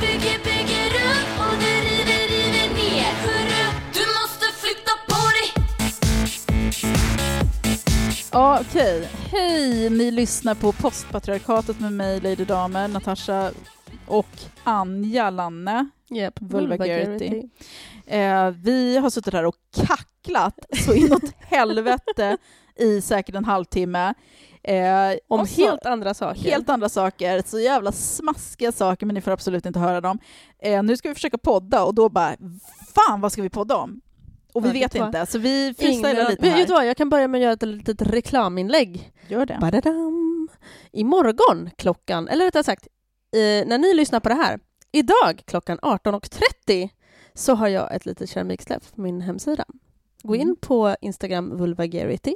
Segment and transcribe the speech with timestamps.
[0.00, 5.62] Bygger, bygger upp och du river, river ner Hörru, du måste flytta på dig
[8.32, 9.08] okej.
[9.30, 13.50] Hej, ni lyssnar på Postpatriarkatet med mig, Lady Damer, Natasha
[14.06, 14.26] och
[14.64, 15.88] Anja Lanne.
[16.10, 16.34] Yep.
[16.40, 17.42] Vulgarity.
[18.06, 19.56] Eh, vi har suttit här och
[19.86, 22.36] kacklat så inåt helvete
[22.76, 24.14] i säkert en halvtimme.
[24.64, 26.40] Eh, Om så- helt andra saker.
[26.42, 30.18] helt andra saker, så jävla smaskiga saker, men ni får absolut inte höra dem.
[30.58, 32.36] Eh, nu ska vi försöka podda och då bara,
[32.94, 34.00] fan vad ska vi podda om?
[34.52, 36.66] Och vi Ja, vet inte, så vi freestylar lite Vet du här.
[36.68, 39.12] vad, jag kan börja med att göra ett litet reklaminlägg.
[39.28, 39.58] Gör det.
[39.60, 40.48] Badadam.
[40.92, 42.86] Imorgon klockan, eller rättare sagt,
[43.36, 44.58] eh, när ni lyssnar på det här,
[44.92, 46.88] idag klockan 18.30
[47.34, 49.64] så har jag ett litet keramiksläpp på min hemsida.
[50.22, 50.56] Gå in Mm.
[50.60, 52.34] på Instagram vulvagarity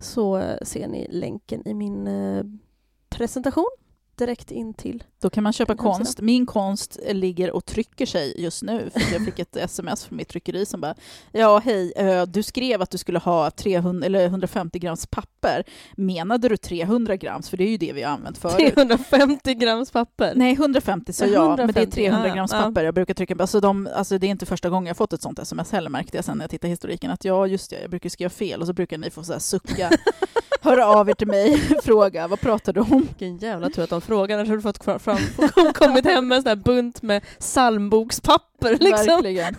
[0.00, 2.44] så ser ni länken i min eh,
[3.08, 3.66] presentation
[4.18, 5.04] direkt in till.
[5.20, 6.20] Då kan man köpa konst.
[6.20, 8.90] Min konst ligger och trycker sig just nu.
[8.90, 10.94] För jag fick ett sms från mitt tryckeri som bara
[11.32, 11.92] Ja, hej,
[12.28, 15.64] du skrev att du skulle ha 300, eller 150 grams papper.
[15.96, 17.48] Menade du 300 grams?
[17.50, 18.56] För det är ju det vi har använt förut.
[18.56, 20.32] 350 grams papper.
[20.36, 22.62] Nej, 150 sa jag, men det är 150, 300 ja, grams ja.
[22.62, 22.84] papper.
[22.84, 25.38] Jag brukar trycka alltså, de, alltså det är inte första gången jag fått ett sånt
[25.38, 27.90] sms heller märkte jag sen när jag tittade i historiken att ja, just det, jag
[27.90, 29.90] brukar skriva fel och så brukar ni få så här sucka,
[30.60, 33.00] höra av er till mig, fråga, vad pratar du om?
[33.08, 34.36] Vilken jävla tur att de frågar.
[34.36, 35.18] Annars hade du fått fram, fram,
[35.74, 38.70] kommit hem med en sån här bunt med psalmbokspapper.
[38.80, 39.06] Liksom.
[39.06, 39.54] Verkligen.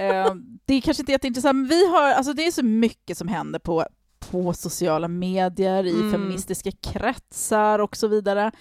[0.00, 3.28] eh, det är kanske inte jätteintressant, men vi har, alltså det är så mycket som
[3.28, 3.84] händer på,
[4.30, 6.12] på sociala medier, i Mm.
[6.12, 8.52] feministiska kretsar och så vidare.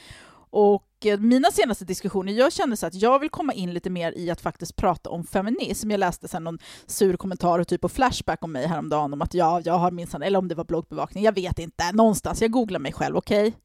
[0.50, 4.14] Och Eh, mina senaste diskussioner, jag kände så att jag vill komma in lite mer
[4.18, 5.92] i att faktiskt prata om feminism.
[5.92, 9.34] Jag läste sen någon sur kommentar och typ på Flashback om mig häromdagen om att
[9.34, 12.80] ja, jag har minsann, eller om det var bloggbevakning, jag vet inte, någonstans, jag googlar
[12.80, 13.48] mig själv, okej?
[13.48, 13.60] Okay?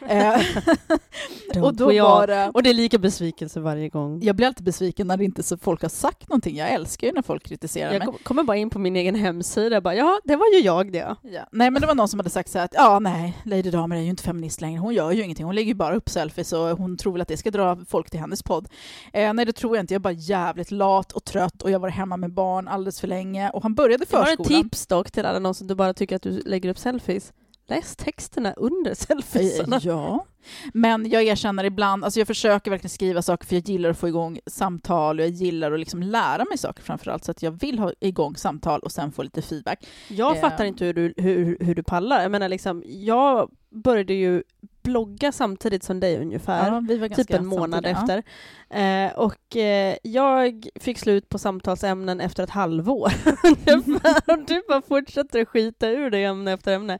[1.62, 2.50] och då var det...
[2.54, 4.22] Och det är lika besvikelse varje gång.
[4.22, 6.56] Jag blir alltid besviken när det inte så folk har sagt någonting.
[6.56, 8.06] Jag älskar ju när folk kritiserar Jag mig.
[8.06, 10.92] kom- kommer bara in på min egen hemsida och bara ja, det var ju jag
[10.92, 11.16] det.
[11.22, 11.40] Ja.
[11.52, 13.96] Nej men det var någon som hade sagt så här att ja nej, Lady Damer
[13.96, 16.52] är ju inte feminist längre, hon gör ju ingenting, hon lägger ju bara upp selfies
[16.52, 18.68] och hon tror väl att det ska dra folk till hennes podd.
[19.12, 21.78] Eh, nej det tror jag inte, jag är bara jävligt lat och trött och jag
[21.78, 24.62] varit hemma med barn alldeles för länge och han började Jag har ett förskolan.
[24.62, 27.32] tips dock till alla någon som du bara tycker att du lägger upp selfies.
[27.68, 29.76] Läs texterna under selfiesarna.
[29.76, 30.24] Eh, Ja,
[30.72, 34.08] men jag erkänner ibland, alltså jag försöker verkligen skriva saker för jag gillar att få
[34.08, 37.78] igång samtal och jag gillar att liksom lära mig saker framförallt så att jag vill
[37.78, 39.86] ha igång samtal och sen få lite feedback.
[40.08, 40.40] Jag Eh.
[40.40, 42.22] fattar inte hur du, hur, hur du pallar.
[42.22, 44.42] Jag menar liksom, jag började ju
[44.88, 46.72] blogga samtidigt som dig ungefär.
[46.72, 48.22] Ja, vi var ganska typ en månad efter.
[48.70, 53.12] Eh, och eh, jag fick slut på samtalsämnen efter ett halvår.
[53.72, 54.32] Ungefär.
[54.32, 56.98] och du bara fortsätter att skita ur det ämne efter ämne.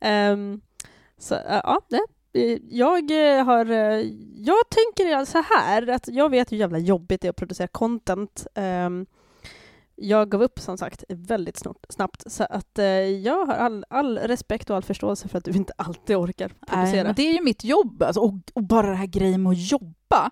[0.00, 0.60] Ehm,
[1.18, 2.06] så eh, ja, det.
[2.70, 7.28] Jag eh, har, eh, jag tänker så här att jag vet hur jävla jobbigt det
[7.28, 8.46] är att producera content.
[8.54, 9.06] Ehm,
[10.00, 14.18] jag gav upp som sagt väldigt snart, snabbt så att eh, jag har all, all
[14.18, 17.04] respekt och all förståelse för att du inte alltid orkar Nej, producera.
[17.04, 19.70] men det är ju mitt jobb, alltså, och, och bara det här grejen med att
[19.70, 20.30] jobba.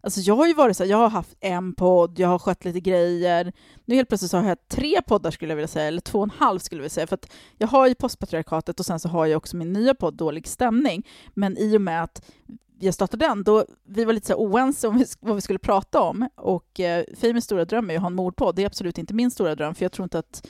[0.00, 2.64] Alltså jag har ju varit så här, jag har haft en podd, jag har skött
[2.64, 3.52] lite grejer.
[3.84, 6.24] Nu helt plötsligt så har jag tre poddar skulle jag vilja säga, eller två och
[6.24, 7.06] en halv skulle jag vilja säga.
[7.06, 10.14] För att jag har ju Postpatriarkatet och sen så har jag också min nya podd
[10.14, 11.06] Dålig stämning.
[11.34, 12.30] Men i och med att
[12.78, 16.00] jag startade den, då vi var lite så oense om vi- vad vi skulle prata
[16.00, 16.28] om.
[16.34, 18.56] Och eh, Famous stora dröm är ju att ha en mordpodd.
[18.56, 20.46] Det är absolut inte min stora dröm, för jag tror inte att...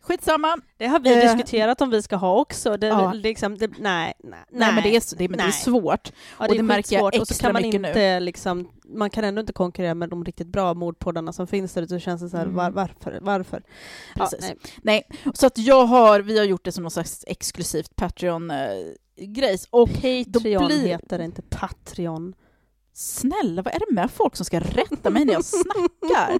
[0.00, 0.56] Skitsamma!
[0.76, 2.76] Det har vi Eh, diskuterat om vi ska ha också.
[2.76, 3.12] Det, Ja.
[3.12, 6.12] liksom, det, nej, nej, Nej, men det är, det, men det är svårt.
[6.38, 7.20] Ja, och det, det är märker jag skitsvårt.
[7.20, 7.88] Och så extra kan man mycket nu.
[7.88, 11.82] inte liksom, man kan ändå inte konkurrera med de riktigt bra mordpoddarna som finns där
[11.82, 11.88] ute.
[11.94, 12.56] Så känns det så här, Mm.
[12.56, 13.18] var, varför?
[13.22, 13.62] varför?
[14.16, 14.56] Ja, nej.
[14.82, 17.96] Nej, så att jag har, vi har gjort det som någon slags exklusivt
[19.16, 19.66] Patreon-grejs.
[19.70, 22.34] och Patreon blir- heter det inte Patreon.
[22.92, 26.38] snälla, vad är det med folk som ska rätta mig när jag snackar?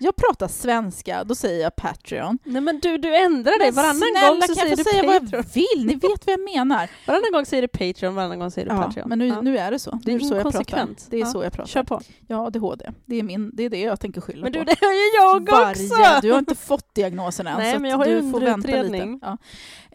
[0.00, 2.38] Jag pratar svenska, då säger jag Patreon.
[2.44, 3.66] Nej men du, du ändrar dig.
[3.68, 5.44] Men Varannan snälla, gång så kan säger jag du få säga vad Patreon.
[5.46, 5.86] jag vill?
[5.86, 6.90] Ni vet vad jag menar.
[7.06, 9.08] Varannan gång säger du Patreon, varannan gång säger du Ja, Patreon.
[9.08, 9.40] men nu, Ja.
[9.40, 9.98] nu är det så.
[10.04, 10.88] Det är nu så jag pratar.
[11.10, 11.68] Det är Ja, så jag pratar.
[11.68, 12.00] Kör på.
[12.26, 12.90] Ja, ADHD.
[13.06, 14.58] Det är, min, det är det jag tänker skylla Men på.
[14.58, 15.94] du, det har ju jag också!
[15.94, 18.66] Varje, du har inte fått diagnosen än, Nej, men jag har ju du får vänta
[18.66, 18.78] lite.
[18.78, 19.20] underutredning.
[19.22, 19.38] Ja.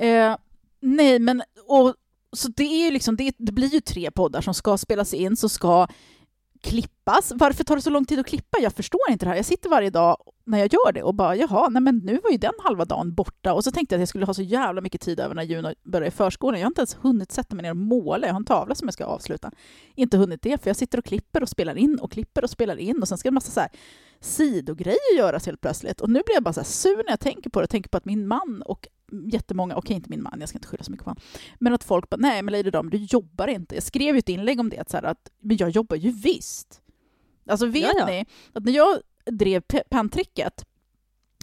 [0.05, 0.37] Eh,
[0.83, 1.95] nej, men och,
[2.31, 5.35] så det är ju liksom, det, det blir ju tre poddar som ska spelas in,
[5.35, 5.87] som ska
[6.63, 7.31] klippas.
[7.35, 8.57] Varför tar det så lång tid att klippa?
[8.61, 9.35] Jag förstår inte det här.
[9.35, 12.31] Jag sitter varje dag när jag gör det och bara jaha, nej men nu var
[12.31, 14.81] ju den halva dagen borta och så tänkte jag att jag skulle ha så jävla
[14.81, 16.59] mycket tid över när Juno börjar i förskolan.
[16.59, 18.27] Jag har inte ens hunnit sätta mig ner och måla.
[18.27, 19.51] Jag har en tavla som jag ska avsluta.
[19.95, 22.77] Inte hunnit det, för jag sitter och klipper och spelar in och klipper och spelar
[22.77, 23.69] in och sen ska en massa så här
[24.19, 26.01] sidogrejer göras helt plötsligt.
[26.01, 27.63] Och nu blir jag bara så här sur när jag tänker på det.
[27.63, 28.87] Jag tänker på att min man och
[29.31, 31.23] jättemånga, okej inte min man, jag ska inte skylla så mycket på honom,
[31.59, 33.75] men att folk bara, nej men Lady Dam, du jobbar inte.
[33.75, 36.11] Jag skrev ju ett inlägg om det, att, så här, att men jag jobbar ju
[36.11, 36.81] visst.
[37.49, 38.05] Alltså vet Ja, ja.
[38.05, 40.65] ni, att när jag drev penntricket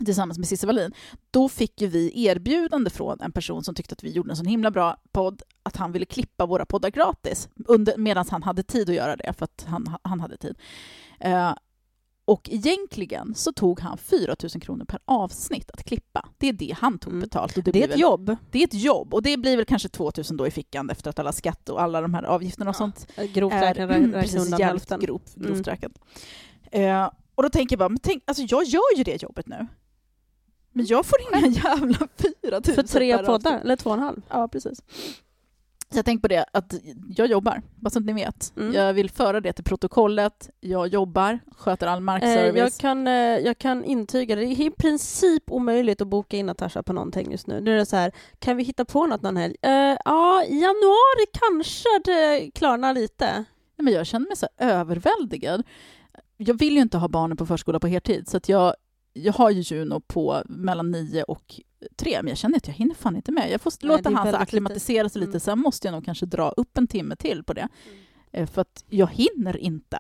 [0.05, 0.93] tillsammans med Cissi Wallin,
[1.31, 4.47] då fick ju vi erbjudande från en person som tyckte att vi gjorde en sån
[4.47, 7.49] himla bra podd, att han ville klippa våra poddar gratis,
[7.97, 10.59] medan han hade tid att göra det, för att han, han hade tid.
[11.21, 11.53] Eh,
[12.31, 16.29] och egentligen så tog han 4 000 kronor per avsnitt att klippa.
[16.39, 17.21] Det är det han tog Mm.
[17.23, 17.57] betalt.
[17.57, 18.37] Och Det blir är ett väl, jobb.
[18.51, 21.11] Det är ett jobb, och det blir väl kanske 2 000 då i fickan efter
[21.11, 22.79] att alla skatt och alla de här avgifterna och Ja.
[22.79, 25.63] sånt Grovt är räknat räkna precis jävligt grovt, grovt Mm.
[25.63, 25.93] räknat.
[26.73, 29.67] Eh, och då tänker jag bara, men tänk, alltså jag gör ju det jobbet nu.
[30.73, 31.95] Men jag får inga jävla
[32.43, 34.23] 4 000 För tre poddar, eller två och en halv.
[34.29, 34.83] Ja, precis.
[35.95, 36.75] Jag tänker på det, att
[37.17, 38.53] jag jobbar, bara så att ni vet.
[38.57, 38.75] Mm.
[38.75, 40.51] Jag vill föra det till protokollet.
[40.61, 42.57] Jag jobbar, sköter all Eh, markservice.
[42.59, 44.41] jag, kan, eh, jag kan intyga det.
[44.41, 47.61] Det är i princip omöjligt att boka in Natasha på någonting just nu.
[47.61, 49.57] Nu är det så här, kan vi hitta på något någon helg?
[49.63, 49.73] Eh,
[50.05, 53.45] ja, i januari kanske det klarnar lite.
[53.77, 55.63] Men jag känner mig så överväldigad.
[56.37, 58.75] Jag vill ju inte ha barnen på förskola på heltid, så att jag,
[59.13, 61.61] jag har ju Juno på mellan nio och
[61.97, 63.51] tre, men jag känner att jag hinner fan inte med.
[63.51, 65.41] Jag får Nej, låta det han akklimatisera sig lite, Mm.
[65.41, 67.69] sen måste jag nog kanske dra upp en timme till på det.
[68.33, 69.99] Eh, För att jag hinner inte.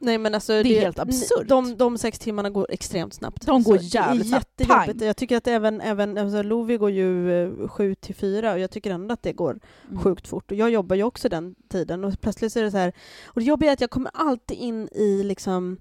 [0.00, 1.48] Nej men alltså är helt absurt.
[1.48, 3.46] De, de sex timmarna går extremt snabbt.
[3.46, 4.60] De går jävligt Det är snabbt.
[4.60, 5.04] jättejobbigt.
[5.04, 8.70] Jag tycker att även, även alltså Lovi går ju eh, sju till fyra och jag
[8.70, 9.98] tycker ändå att det går Mm.
[10.02, 10.50] sjukt fort.
[10.50, 12.92] Och jag jobbar ju också den tiden och plötsligt så är det så här,
[13.26, 15.76] och det jobbiga är att jag kommer alltid in i liksom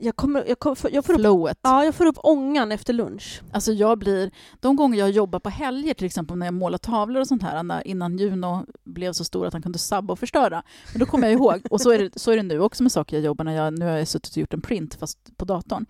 [0.00, 1.58] jag, kommer, jag, kommer, jag, får upp, Flowet.
[1.62, 3.42] ja, jag får upp ångan efter lunch.
[3.52, 4.30] Alltså jag blir,
[4.60, 7.62] de gånger jag jobbar på helger till exempel när jag målar tavlor och sånt här,
[7.62, 10.62] när, innan Juno blev så stor att han kunde sabba och förstöra.
[10.92, 12.92] Men då kommer jag ihåg, och så är, det, så är det nu också med
[12.92, 15.44] saker jag jobbar när jag, nu har jag suttit och gjort en print fast på
[15.44, 15.86] datorn.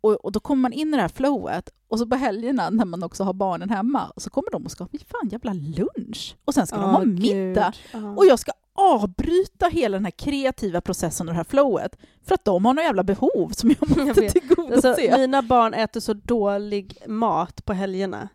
[0.00, 2.84] Och, och då kommer man in i det här flowet och så på helgerna när
[2.84, 6.36] man också har barnen hemma så kommer de och ska, vi fan jävla lunch!
[6.44, 8.18] Och sen ska de ha middag gud.
[8.18, 11.96] Och jag ska avbryta hela den här kreativa processen och det här flowet
[12.26, 14.32] för att de har några jävla behov som jag Jag måste vet.
[14.32, 14.88] tillgodose.
[14.88, 18.28] Alltså, mina barn äter så dålig mat på helgerna.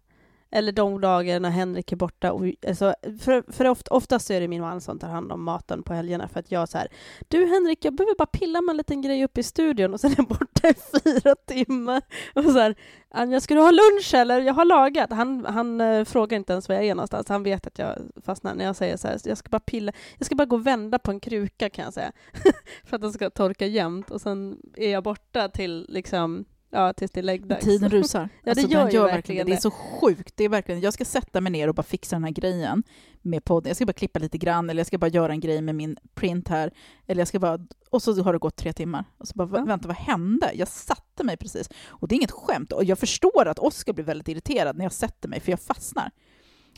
[0.51, 2.31] Eller de dagarna Henrik är borta.
[2.31, 5.83] Och, alltså, för för oft, oftast är det min man som tar hand om maten
[5.83, 6.87] på helgerna för att jag så här,
[7.27, 10.11] du Henrik, jag behöver bara pilla med en liten grej uppe i studion och sen
[10.11, 10.73] är jag borta i
[11.03, 12.01] fyra timmar.
[12.35, 12.75] Och så här,
[13.09, 14.41] Anja, ska du ha lunch eller?
[14.41, 15.11] Jag har lagat.
[15.11, 17.29] Han, han äh, frågar inte ens var jag är någonstans.
[17.29, 20.25] Han vet att jag fastnar när jag säger så här, jag ska bara pilla, jag
[20.25, 22.11] ska bara gå och vända på en kruka kan jag säga.
[22.83, 27.11] för att den ska torka jämnt och sen är jag borta till liksom, ja, tills
[27.11, 27.65] det är läggdags.
[27.65, 28.29] Tiden rusar.
[28.43, 29.51] det alltså, gör gör verkligen det.
[29.51, 30.33] Det är så sjukt.
[30.37, 32.83] Det är verkligen, jag ska sätta mig ner och bara fixa den här grejen
[33.21, 33.69] med podden.
[33.69, 35.97] Jag ska bara klippa lite grann, eller jag ska bara göra en grej med min
[36.15, 36.71] print här.
[37.07, 37.59] Eller jag ska bara,
[37.89, 39.05] och så har det gått tre timmar.
[39.17, 39.65] Och så bara, Ja.
[39.65, 40.51] vänta, vad hände?
[40.53, 41.69] Jag satte mig precis.
[41.87, 42.71] Och det är inget skämt.
[42.71, 46.11] Och jag förstår att Oskar blir väldigt irriterad när jag sätter mig, för jag fastnar.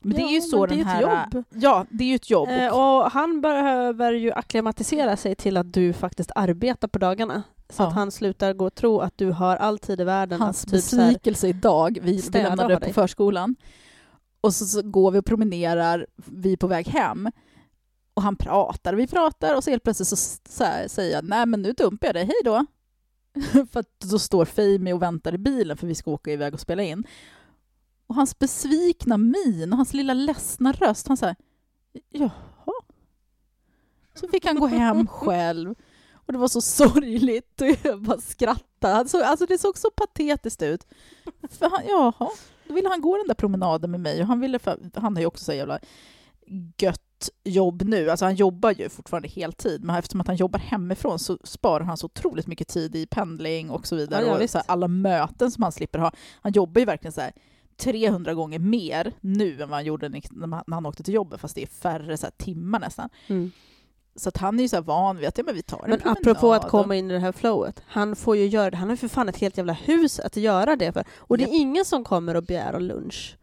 [0.02, 1.02] Men det är ju Ja, så den är här...
[1.02, 1.44] jobb.
[1.50, 2.50] Ja, det är ju ett jobb.
[2.50, 7.44] Eh, och, och han behöver ju akklimatisera sig till att du faktiskt arbetar på dagarna.
[7.70, 7.88] Så Ja.
[7.88, 10.70] att han slutar gå och tro att du har all tid i världen hans att
[10.72, 13.56] typ så här, besvikelse idag, vi, lämnade har på förskolan,
[14.42, 17.30] och så, så går vi och promenerar, vi är på väg hem,
[18.14, 20.16] och han pratar, vi pratar, och så helt plötsligt så,
[20.50, 22.66] så här, säger jag nej men nu dumpar jag dig, hej då.
[23.72, 26.60] för att då står Femi och väntar i bilen för vi ska åka iväg och
[26.60, 27.04] spela in.
[28.08, 31.36] Och hans besvikna min och hans lilla ledsna röst, han säger
[32.10, 32.32] jaha.
[34.14, 35.76] Så fick han gå hem själv.
[36.30, 38.96] Och det var så sorgligt och jag bara skrattade.
[38.96, 40.88] Alltså, alltså det såg så patetiskt ut.
[41.50, 42.30] För han, jaha,
[42.68, 45.22] då ville han gå den där promenaden med mig och han ville, för, han har
[45.22, 45.80] ju också så jävla
[46.78, 48.10] gött jobb nu.
[48.10, 51.98] Alltså han jobbar ju fortfarande heltid, men eftersom att han jobbar hemifrån så sparar han
[51.98, 54.26] så otroligt mycket tid i pendling och så vidare.
[54.26, 56.12] Ja, och så här, alla möten som han slipper ha.
[56.42, 57.34] Han jobbar ju verkligen så här
[57.78, 61.62] 300 gånger mer nu än vad han gjorde när han åkte till jobbet, fast det
[61.62, 63.10] är färre så timmar nästan.
[63.28, 63.52] Mm.
[64.20, 66.00] Så att han är ju så van vid att ja, men vi tar en Men
[66.00, 68.78] promenad apropå att komma in i det här flowet, han får ju göra det.
[68.78, 71.04] Han har för fan ett helt jävla hus att göra det för.
[71.18, 71.56] Och det är Japp.
[71.56, 73.36] ingen som kommer och begär lunch.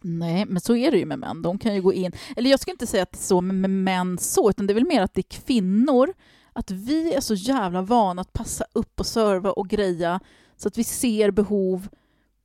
[0.00, 1.42] Nej, men så är det ju med män.
[1.42, 2.12] De kan ju gå in...
[2.36, 4.72] Eller jag skulle inte säga att det är så med med män så, utan det
[4.72, 6.12] är väl mer att det är kvinnor.
[6.52, 10.20] Att vi är så jävla vana att passa upp och serva och greja
[10.56, 11.88] så att vi ser behov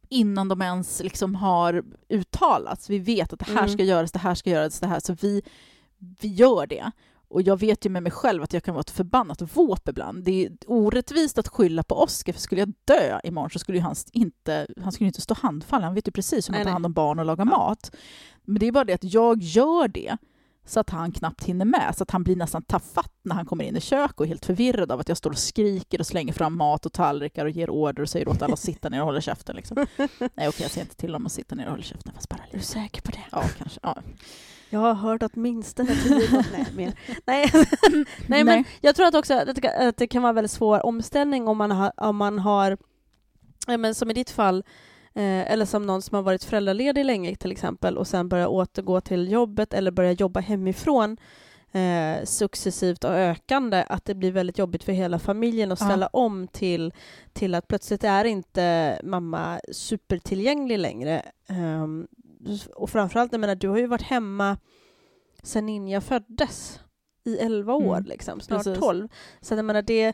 [0.09, 2.89] innan de ens liksom har uttalats.
[2.89, 3.69] Vi vet att det här Mm.
[3.69, 4.99] ska göras, det här ska göras, det här.
[4.99, 5.41] Så vi,
[5.97, 6.91] vi gör det.
[7.29, 10.23] Och jag vet ju med mig själv att jag kan vara ett förbannat våp ibland.
[10.23, 13.95] Det är orättvist att skylla på Oscar, för skulle jag dö imorgon så skulle han
[14.13, 15.83] inte, han skulle inte stå handfallen.
[15.85, 17.49] Han vet ju precis hur man Nej, tar hand om barn och lagar Ja.
[17.57, 17.95] mat.
[18.43, 20.17] Men det är bara det att jag gör det
[20.65, 21.93] så att han knappt hinner med.
[21.97, 24.45] Så att han blir nästan tafatt när han kommer in i köket och är helt
[24.45, 27.69] förvirrad av att jag står och skriker och slänger fram mat och tallrikar och ger
[27.69, 29.55] order och säger åt alla att sitta ner och hålla käften.
[29.55, 29.85] Liksom.
[29.97, 32.37] Nej okej, jag säger inte till dem att sitta ner och hålla käften, fast bara
[32.43, 32.67] Är du lite.
[32.69, 33.23] säker på det?
[33.31, 33.79] Ja, kanske.
[33.83, 33.97] Ja.
[34.69, 36.93] Jag har hört att minst tio Nej, mer.
[37.25, 37.51] Nej.
[38.27, 39.55] Nej, men jag tror att också att
[39.97, 42.77] det, kan, vara en väldigt svår omställning om man har, om man har
[43.67, 44.63] ja, men som i ditt fall,
[45.13, 49.01] eh, eller som någon som har varit föräldraledig länge till exempel och sen börjar återgå
[49.01, 51.17] till jobbet eller börja jobba hemifrån
[51.71, 55.85] eh, successivt och ökande, att det blir väldigt jobbigt för hela familjen att Ja.
[55.85, 56.93] ställa om till,
[57.33, 61.21] till att plötsligt är inte mamma supertillgänglig längre.
[61.47, 62.07] Ehm,
[62.75, 64.57] och framförallt, jag menar, du har ju varit hemma
[65.43, 66.79] sen Ninja föddes
[67.23, 68.79] i 11 år, Mm, liksom, snart precis.
[68.79, 69.07] 12.
[69.41, 70.13] Så jag menar, det,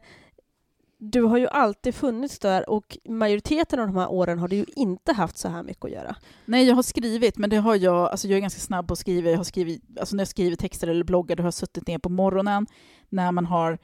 [0.98, 4.66] du har ju alltid funnits där och majoriteten av de här åren har du ju
[4.76, 6.16] inte haft så här mycket att göra.
[6.46, 9.00] Nej, jag har skrivit, men det har jag, alltså jag är ganska snabb på att
[9.00, 9.30] skriva.
[9.30, 11.98] Jag har skrivit, alltså när jag skriver texter eller bloggar, då har jag suttit ner
[11.98, 12.68] på morgonen
[13.10, 13.78] när man har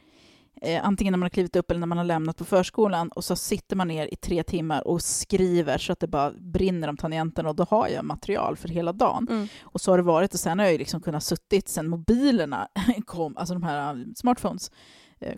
[0.62, 3.24] Eh, antingen när man har klivit upp eller när man har lämnat på förskolan och
[3.24, 6.98] så sitter man ner i tre timmar och skriver så att det bara brinner om
[6.98, 9.28] tangenterna och då har jag material för hela dagen.
[9.62, 12.68] Och så har det varit och sen har jag liksom kunnat suttit sen mobilerna
[13.06, 14.72] kom, alltså de här um, smartphones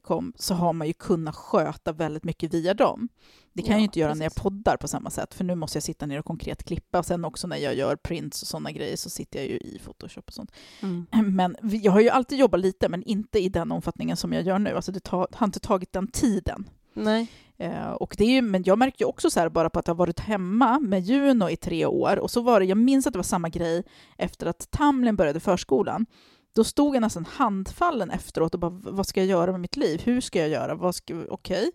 [0.01, 3.09] kom, så har man ju kunnat sköta väldigt mycket via dem.
[3.53, 4.43] Det kan jag Ja, ju inte göra när jag precis.
[4.43, 6.99] poddar på samma sätt, för nu måste jag sitta ner och konkret klippa.
[6.99, 9.79] Och sen också när jag gör prints och sådana grejer så sitter jag ju i
[9.83, 10.51] Photoshop och sånt.
[10.81, 11.05] Mm.
[11.35, 14.43] Men vi- jag har ju alltid jobbat lite, men inte i den omfattningen som jag
[14.43, 14.75] gör nu.
[14.75, 16.69] Alltså det tar, har inte tagit den tiden.
[16.93, 17.27] Nej.
[17.57, 19.87] Eh, och det är ju, men jag märker ju också så här bara på att
[19.87, 23.07] jag har varit hemma med Juno i tre år och så var det, jag minns
[23.07, 23.83] att det var samma grej
[24.17, 26.05] efter att Tamlin började förskolan.
[26.55, 30.01] Då stod jag nästan handfallen efteråt och bara, vad ska jag göra med mitt liv?
[30.03, 30.75] Hur ska jag göra?
[30.75, 31.71] Vad ska, okej,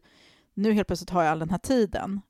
[0.55, 2.21] nu helt plötsligt har jag all den här tiden.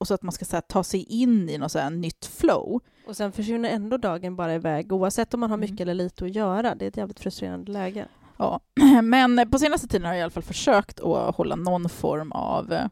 [0.00, 2.26] Och så att man ska så här, ta sig in i något så här nytt
[2.26, 2.80] flow.
[3.06, 5.70] Och sen försvinner ändå dagen bara iväg oavsett om man har Mm.
[5.70, 6.74] mycket eller lite att göra.
[6.74, 8.08] Det är ett jävligt frustrerande läge.
[8.36, 8.60] Ja,
[9.02, 12.72] men på senaste tiden har jag i alla fall försökt att hålla någon form av
[12.72, 12.86] eh,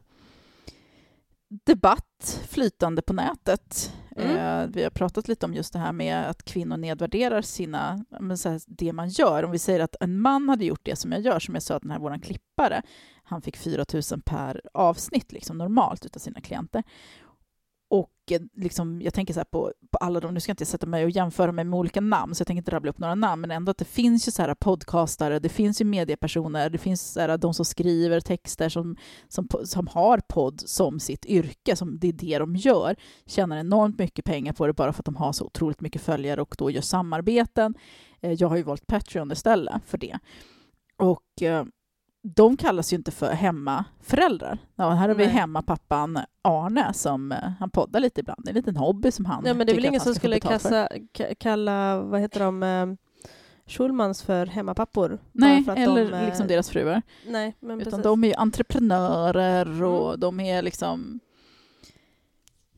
[2.29, 3.93] flytande på nätet.
[4.17, 4.37] Mm.
[4.37, 8.37] Eh, Vi har pratat lite om just det här med att kvinnor nedvärderar sina, men
[8.37, 9.43] så här, det man gör.
[9.43, 11.75] Om vi säger att en man hade gjort det som jag gör, som jag sa
[11.75, 12.81] att den här våran klippare,
[13.23, 16.83] han fick 4 000 per avsnitt liksom normalt utav sina klienter
[18.25, 20.85] mycket, liksom, jag tänker så här på, på alla de, nu ska jag inte sätta
[20.85, 23.41] mig och jämföra mig med olika namn, så jag tänker inte rabbla upp några namn,
[23.41, 27.13] men ändå att det finns ju så här podcastare, det finns ju mediepersoner, det finns
[27.13, 28.95] så här, de som skriver texter som,
[29.27, 33.99] som, som har podd som sitt yrke, som det är det de gör, tjänar enormt
[33.99, 36.71] mycket pengar på det bara för att de har så otroligt mycket följare och då
[36.71, 37.75] gör samarbeten.
[38.21, 40.19] Eh, jag har ju valt Patreon istället för det.
[40.97, 41.65] Och eh,
[42.35, 44.57] de kallas ju inte för hemmaföräldrar.
[44.75, 45.33] Ja, här har vi Nej.
[45.35, 48.41] hemmapappan Arne som eh, han poddar lite ibland.
[48.43, 50.39] Det är en liten hobby som han Ja, men det är väl ingen som skulle
[50.39, 52.85] kassa, ka- kalla, vad heter de, eh,
[53.67, 55.19] Schulmans för hemmapappor?
[55.31, 57.01] Nej, för eller de, eh, liksom deras fruar.
[57.27, 58.03] Nej, men Utan precis.
[58.03, 60.19] de är ju entreprenörer och Mm.
[60.19, 61.19] de är liksom...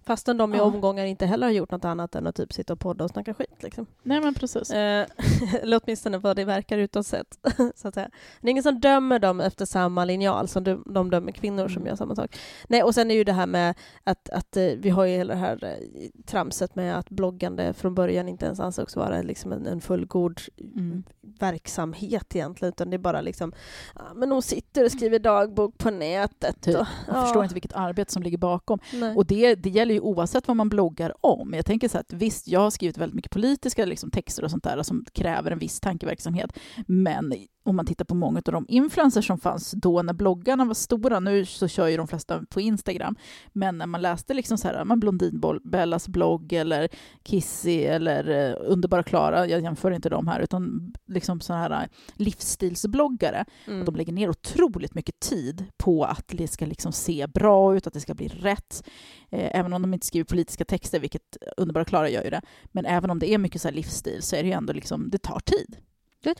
[0.07, 0.63] Fastän de i Ja.
[0.63, 3.33] omgångar inte heller har gjort något annat än att typ sitta och podda och snacka
[3.33, 3.63] skit.
[3.63, 3.85] Liksom.
[4.03, 4.71] Nej men precis.
[4.71, 5.05] Eh,
[5.61, 7.37] eller åtminstone vad det verkar utåt sett.
[7.75, 8.09] så att säga.
[8.41, 11.77] Det är ingen som dömer dem efter samma linjal som de, de dömer kvinnor som
[11.77, 11.87] Mm.
[11.87, 12.37] gör samma sak.
[12.67, 15.33] Nej, och sen är ju det här med att, att eh, vi har ju hela
[15.33, 19.67] det här eh, tramset med att bloggande från början inte ens ansågs vara liksom en,
[19.67, 20.41] en fullgod
[20.75, 21.03] Mm.
[21.39, 23.51] verksamhet egentligen, utan det är bara liksom,
[23.95, 26.61] ja, men hon sitter och skriver dagbok på nätet.
[26.61, 26.75] Typ.
[26.79, 28.79] Och, Jag förstår inte vilket arbete som ligger bakom.
[28.93, 29.15] Nej.
[29.15, 31.53] Och det, det gäller ju oavsett vad man bloggar om.
[31.53, 34.51] Jag tänker så här att visst, jag har skrivit väldigt mycket politiska liksom, texter och
[34.51, 36.57] sånt där som kräver en viss tankeverksamhet.
[36.87, 40.73] Men om man tittar på många av de influencers som fanns då när bloggarna var
[40.73, 43.15] stora, nu så kör ju de flesta på Instagram,
[43.53, 46.89] men när man läste liksom så här, man Blondinbellas blogg eller
[47.23, 51.87] Kissy eller eh, Underbara Klara, jag jämför inte dem här, utan liksom så här eh,
[52.13, 53.85] livsstilsbloggare, Mm.
[53.85, 57.93] de lägger ner otroligt mycket tid på att det ska liksom se bra ut, att
[57.93, 58.83] det ska bli rätt.
[59.29, 62.41] Eh, även om de inte skriver politiska texter, vilket Underbara Klara gör ju det.
[62.65, 65.17] Men även om det är mycket så livsstil så är det ju ändå liksom, det
[65.17, 65.77] tar tid.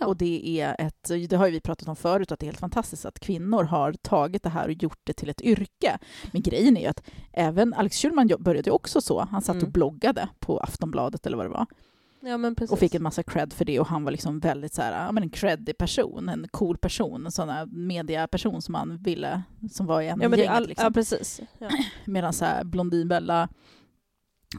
[0.07, 2.59] Och det är ett, det har ju vi pratat om förut, att det är helt
[2.59, 5.97] fantastiskt att kvinnor har tagit det här och gjort det till ett yrke.
[6.31, 9.27] Men grejen är ju att även Alex Schulman började ju också så.
[9.31, 9.65] Han satt Mm.
[9.65, 11.65] och bloggade på Aftonbladet eller vad det var.
[12.27, 12.65] Ja.
[12.69, 15.11] Och fick en massa cred för det och han var liksom väldigt så här, ja,
[15.11, 19.41] men en creddig person, en cool person, en sån mediaperson som man ville,
[19.71, 20.55] som var i en ja, men gänget.
[20.55, 20.85] all, liksom.
[20.85, 21.41] ja, precis.
[21.59, 21.69] Ja.
[22.05, 23.49] Medan så här, Blondinbella,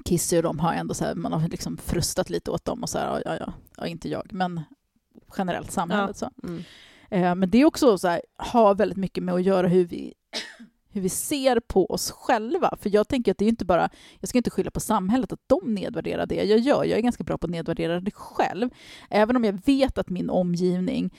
[0.04, 2.88] Kissy och de har ändå så här, man har liksom frustat lite åt dem och
[2.88, 4.60] så här, ja, ja, ja, ja inte jag, men
[5.38, 6.30] generellt samhället så.
[6.42, 6.62] Mm.
[7.10, 10.14] Eh, men det är också så här, har väldigt mycket med att göra hur vi
[10.90, 12.75] hur vi ser på oss själva.
[12.80, 13.88] För jag tänker att det är inte bara,
[14.21, 16.85] jag ska inte skylla på samhället att de nedvärderar det jag gör.
[16.85, 18.71] Jag är ganska bra på att nedvärdera det själv.
[19.11, 21.14] Även om jag vet att min omgivning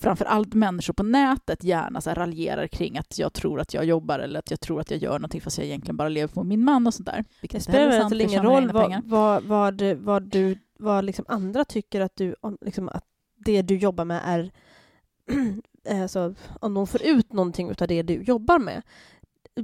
[0.00, 3.84] framför allt människor på nätet gärna så här raljerar kring att jag tror att jag
[3.84, 6.44] jobbar eller att jag tror att jag gör någonting fast jag egentligen bara lever på
[6.44, 7.24] min man och sådär.
[7.56, 12.00] Det spelar väl ingen roll vad, vad, vad, du- vad, du, vad liksom andra tycker
[12.00, 13.04] att du, om, liksom att
[13.44, 14.50] det du jobbar med är,
[15.88, 18.82] alltså, om de får ut någonting av det du jobbar med.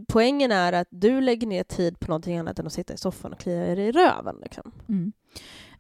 [0.09, 3.33] Poängen är att du lägger ner tid på någonting annat än att sitta i soffan
[3.33, 4.37] och klia dig i röven.
[4.43, 4.73] Liksom.
[4.89, 5.13] Mm.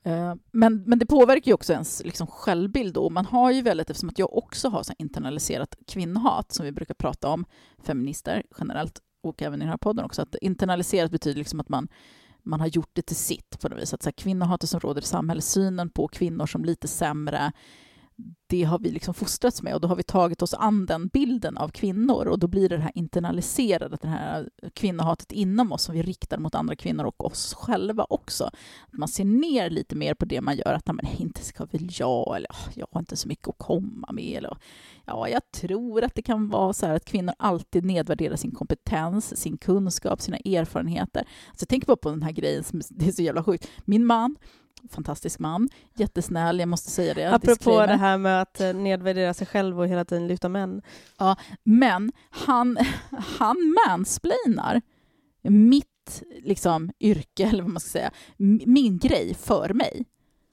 [0.02, 2.95] Eh, men, men det påverkar ju också ens liksom självbild.
[2.95, 3.11] Då.
[3.11, 6.95] Man har ju väldigt, eftersom att jag också har så internaliserat kvinnohat, som vi brukar
[6.95, 7.45] prata om,
[7.83, 11.88] feminister generellt, och även i den här podden också, att internaliserat betyder liksom att man,
[12.42, 13.95] man har gjort det till sitt på något vis.
[13.95, 17.52] Att så här, kvinnohatet som råder i samhället, synen på kvinnor som lite sämre,
[18.46, 21.58] det har vi liksom fostrats med och då har vi tagit oss an den bilden
[21.58, 25.94] av kvinnor och då blir det det här internaliserade, det här kvinnohatet inom oss som
[25.94, 28.44] vi riktar mot andra kvinnor och oss själva också.
[28.44, 31.88] Att man ser ner lite mer på det man gör, att men inte ska väl
[31.92, 34.56] jag, eller ah, jag har inte så mycket att komma med, eller
[35.06, 39.37] ja, jag tror att det kan vara så här att kvinnor alltid nedvärderar sin kompetens,
[39.37, 41.20] sin kunskap, sina erfarenheter.
[41.20, 43.68] Alltså, jag tänker bara på den här grejen, som det är så jävla sjukt.
[43.84, 44.37] Min man,
[44.90, 47.35] fantastisk man, jättesnäll, jag måste säga det.
[47.35, 47.87] Apropå disclaimer.
[47.87, 50.82] det här med att eh, nedvärdera sig själv och hela tiden lyfta män.
[51.64, 52.78] Men han,
[53.38, 54.80] han mansplainar
[55.42, 58.11] mitt liksom, yrke, eller vad man ska säga,
[58.66, 60.04] min grej för mig.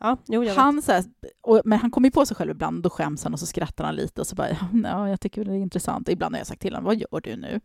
[0.06, 0.50] Ja, jo.
[0.56, 1.04] Han, så här,
[1.42, 3.96] och, men han kommer på sig själv ibland, då skäms han och så skrattar han
[3.96, 4.48] lite och så bara,
[4.84, 6.10] ja, jag tycker det är intressant.
[6.10, 7.60] Ibland har jag sagt till honom, vad gör du nu?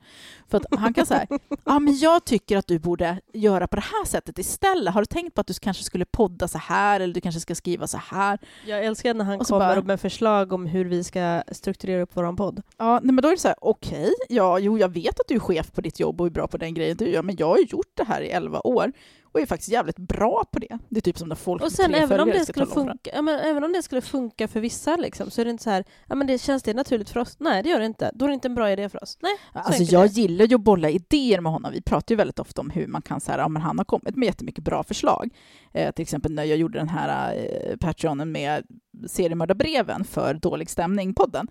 [0.49, 1.27] För att han kan säga,
[1.65, 4.95] ja men jag tycker att du borde göra på det här sättet istället.
[4.95, 7.55] Har du tänkt på att du kanske skulle podda så här eller du kanske ska
[7.55, 8.39] skriva så här?
[8.67, 12.11] Jag älskar när han Och kommer bara- med förslag om hur vi ska strukturera upp
[12.15, 12.63] vår podd.
[12.79, 15.35] Ja, nej, men då är det så här, okej, ja, jo, jag vet att du
[15.35, 17.47] är chef på ditt jobb och är bra på den grejen du gör, men jag
[17.49, 18.93] har ju gjort det här i elva år
[19.33, 20.79] och är faktiskt jävligt bra på det.
[20.89, 23.41] Det är typ som när folk Och sen även om, det skulle funka, ja, men
[23.41, 26.15] även om det skulle funka för vissa liksom, så är det inte så här, ja
[26.15, 27.37] men det känns det naturligt för oss?
[27.39, 28.11] Nej det gör det inte.
[28.15, 29.19] Då är det inte en bra idé för oss.
[29.21, 30.21] Nej, så Alltså jag det.
[30.21, 31.73] gillar ju att bolla idéer med honom.
[31.73, 34.17] Vi pratar ju väldigt ofta om hur man kan säga, ja men han har kommit
[34.17, 35.31] med jättemycket bra förslag.
[35.73, 38.65] Eh, till exempel när jag gjorde den här eh, Patreonen med
[39.07, 41.47] seriemördarbreven för Dålig stämning-podden.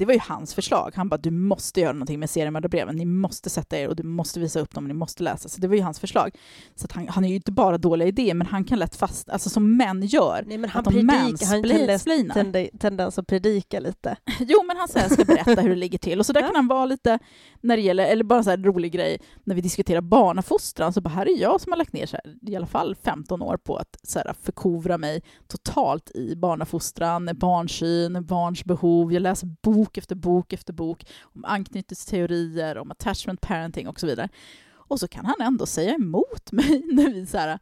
[0.00, 0.92] Det var ju hans förslag.
[0.96, 2.96] Han bara, du måste göra någonting med seriemördarbreven.
[2.96, 5.48] Ni måste sätta er och du måste visa upp dem, ni måste läsa.
[5.48, 6.30] Så det var ju hans förslag.
[6.74, 9.50] Så han, han är ju inte bara dåliga idéer, men han kan lätt fast, alltså
[9.50, 12.34] som män gör, Nej men han predikar, han tendens, mansplainar.
[12.34, 14.16] tende- tendens att predika lite.
[14.40, 16.18] Jo, men han säger ska berätta hur det ligger till.
[16.20, 17.18] Och så där kan han vara lite
[17.60, 21.00] när det gäller, eller bara så här en rolig grej, när vi diskuterar barnafostran, så
[21.00, 23.56] bara här är jag som har lagt ner så här, i alla fall 15 år
[23.56, 29.12] på att så här, förkovra mig totalt i barnafostran, barnsyn, barns behov.
[29.12, 34.28] Jag läser bok efter bok efter bok om anknytningsteorier, om attachment parenting och så vidare.
[34.72, 37.58] Och så kan han ändå säga emot mig när vi så här,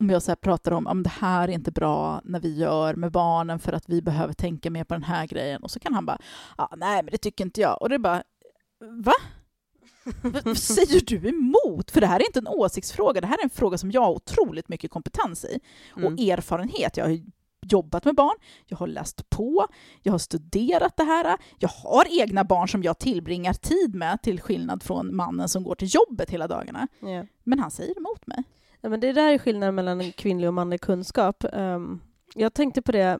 [0.00, 3.12] om jag så pratar om om det här är inte bra när vi gör med
[3.12, 5.62] barnen för att vi behöver tänka mer på den här grejen.
[5.62, 6.18] Och så kan han bara,
[6.56, 7.82] ah, nej men det tycker inte jag.
[7.82, 8.22] Och det är bara,
[8.80, 9.12] va?
[10.22, 11.90] Vad säger du emot?
[11.90, 14.12] För det här är inte en åsiktsfråga, det här är en fråga som jag har
[14.12, 15.60] otroligt mycket kompetens i.
[15.96, 16.06] Mm.
[16.06, 16.96] Och erfarenhet.
[16.96, 17.24] Jag har ju
[17.72, 19.66] jobbat med barn, jag har läst på,
[20.02, 21.36] jag har studerat det här.
[21.58, 25.74] Jag har egna barn som jag tillbringar tid med, till skillnad från mannen som går
[25.74, 26.88] till jobbet hela dagarna.
[27.00, 27.26] Ja.
[27.44, 28.44] Men han säger emot mig.
[28.80, 31.44] Ja, men det där är skillnaden mellan kvinnlig och manlig kunskap.
[31.52, 32.00] Ehm,
[32.34, 33.18] jag tänkte på det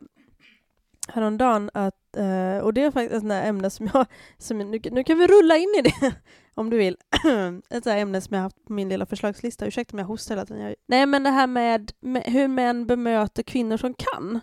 [1.14, 4.06] häromdagen, att, eh, och det är faktiskt ett sånt där ämne som jag...
[4.38, 6.14] Som, nu, nu kan vi rulla in i det,
[6.54, 6.96] om du vill.
[7.70, 9.66] ett sånt här ämne som jag haft på min lilla förslagslista.
[9.66, 10.74] Ursäkta om jag hostar hela tiden.
[10.86, 14.40] Nej, men det här med, med hur män bemöter kvinnor som kan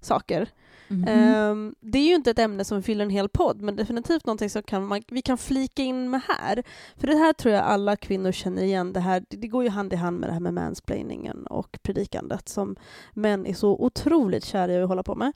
[0.00, 0.48] saker.
[0.92, 1.08] Mhm.
[1.08, 4.50] Ehm, det är ju inte ett ämne som fyller en hel podd, men definitivt någonting
[4.50, 6.62] som kan man, vi kan flika in med här.
[6.96, 8.92] För det här tror jag alla kvinnor känner igen.
[8.92, 11.78] Det, här, det, det går ju hand i hand med det här med mansplainingen och
[11.82, 12.76] predikandet som
[13.12, 15.32] män är så otroligt kära i att hålla på med.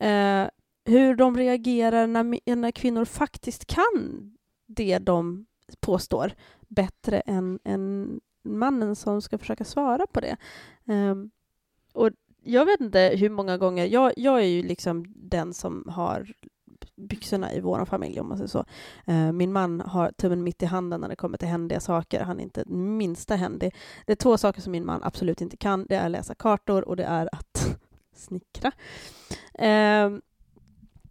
[0.00, 0.48] Eh,
[0.84, 4.32] hur de reagerar när, när kvinnor faktiskt kan
[4.66, 5.46] det de
[5.80, 6.32] påstår
[6.68, 10.36] bättre än, än mannen som ska försöka svara på det.
[10.86, 11.30] Ehm,
[11.92, 12.10] och
[12.42, 16.32] jag vet inte hur många gånger, jag, jag är ju liksom den som har
[16.96, 18.64] byxorna i vår familj om man säger så.
[19.04, 22.20] Eh, min man har tummen mitt i handen när det kommer till händiga saker.
[22.20, 23.74] Han är inte det minsta händig.
[24.06, 25.86] Det är två saker som min man absolut inte kan.
[25.88, 27.55] Det är att läsa kartor och det är att
[28.16, 28.72] snickra.
[29.54, 30.10] Eh,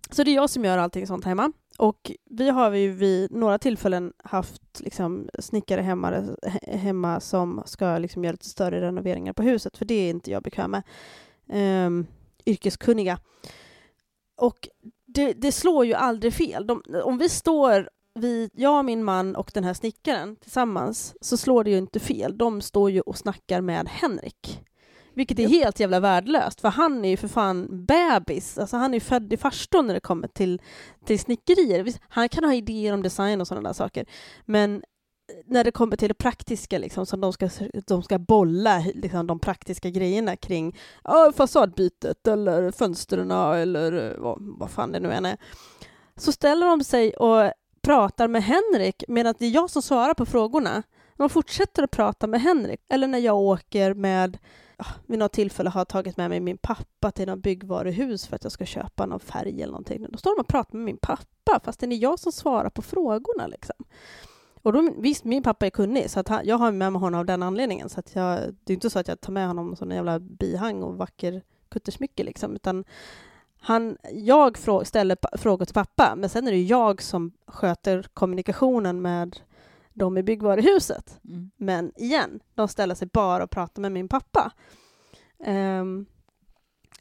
[0.10, 1.52] så det är jag som gör allting sånt hemma.
[1.78, 8.24] Och vi har ju vid några tillfällen haft liksom, snickare hemma, hemma som ska liksom,
[8.24, 10.84] göra lite större renoveringar på huset, för det är inte jag bekväm med.
[11.50, 12.06] Eh,
[12.46, 13.20] yrkeskunniga.
[14.38, 14.70] Och
[15.06, 16.68] det, det slår ju aldrig fel.
[16.68, 17.90] De, om vi står
[18.20, 22.38] vi, jag min man och den här snickaren tillsammans så slår det ju inte fel.
[22.38, 24.62] De står ju och snackar med Henrik.
[25.16, 28.58] Vilket är helt jävla värdelöst, för han är ju för fan bebis.
[28.58, 30.62] Alltså han är ju född i farstun när det kommer till,
[31.06, 31.94] till snickerier.
[32.10, 34.06] Han kan ha idéer om design och sådana där saker,
[34.46, 34.84] men
[35.46, 37.50] när det kommer till det praktiska, liksom, som de ska,
[37.88, 44.38] de ska bolla liksom, de praktiska grejerna kring ja, fasadbytet eller fönstren eller eh, vad,
[44.40, 45.38] vad fan det nu än är,
[46.16, 47.52] så ställer de sig och
[47.82, 50.84] pratar med Henrik medan det är jag som svarar på frågorna.
[51.18, 52.82] De fortsätter att prata med Henrik.
[52.90, 54.38] Eller när jag åker med,
[55.06, 58.44] vid något tillfälle har jag tagit med mig min pappa till något byggvaruhus för att
[58.44, 60.06] jag ska köpa någon färg eller någonting.
[60.10, 62.82] Då står de och pratar med min pappa fast det är jag som svarar på
[62.82, 63.48] frågorna.
[63.48, 63.76] Liksom.
[64.62, 67.20] Och då, visst, min pappa är kunnig, så att han, jag har med mig honom
[67.20, 67.90] av den anledningen.
[67.90, 70.20] Så att jag, det är inte så att jag tar med honom som en jävla
[70.20, 72.86] bihang och vacker kuttersmycke, liksom, utan
[73.60, 79.02] han, jag frå, ställer frågor till pappa, men sen är det jag som sköter kommunikationen
[79.02, 79.40] med
[79.96, 81.20] dem i byggvaruhuset.
[81.28, 81.52] Mm.
[81.58, 84.52] Men igen, de ställer sig bara och pratar med min pappa.
[85.44, 86.06] Ehm,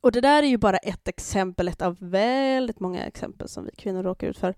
[0.01, 3.71] och det där är ju bara ett exempel, ett av väldigt många exempel som vi
[3.71, 4.55] kvinnor råkar ut för.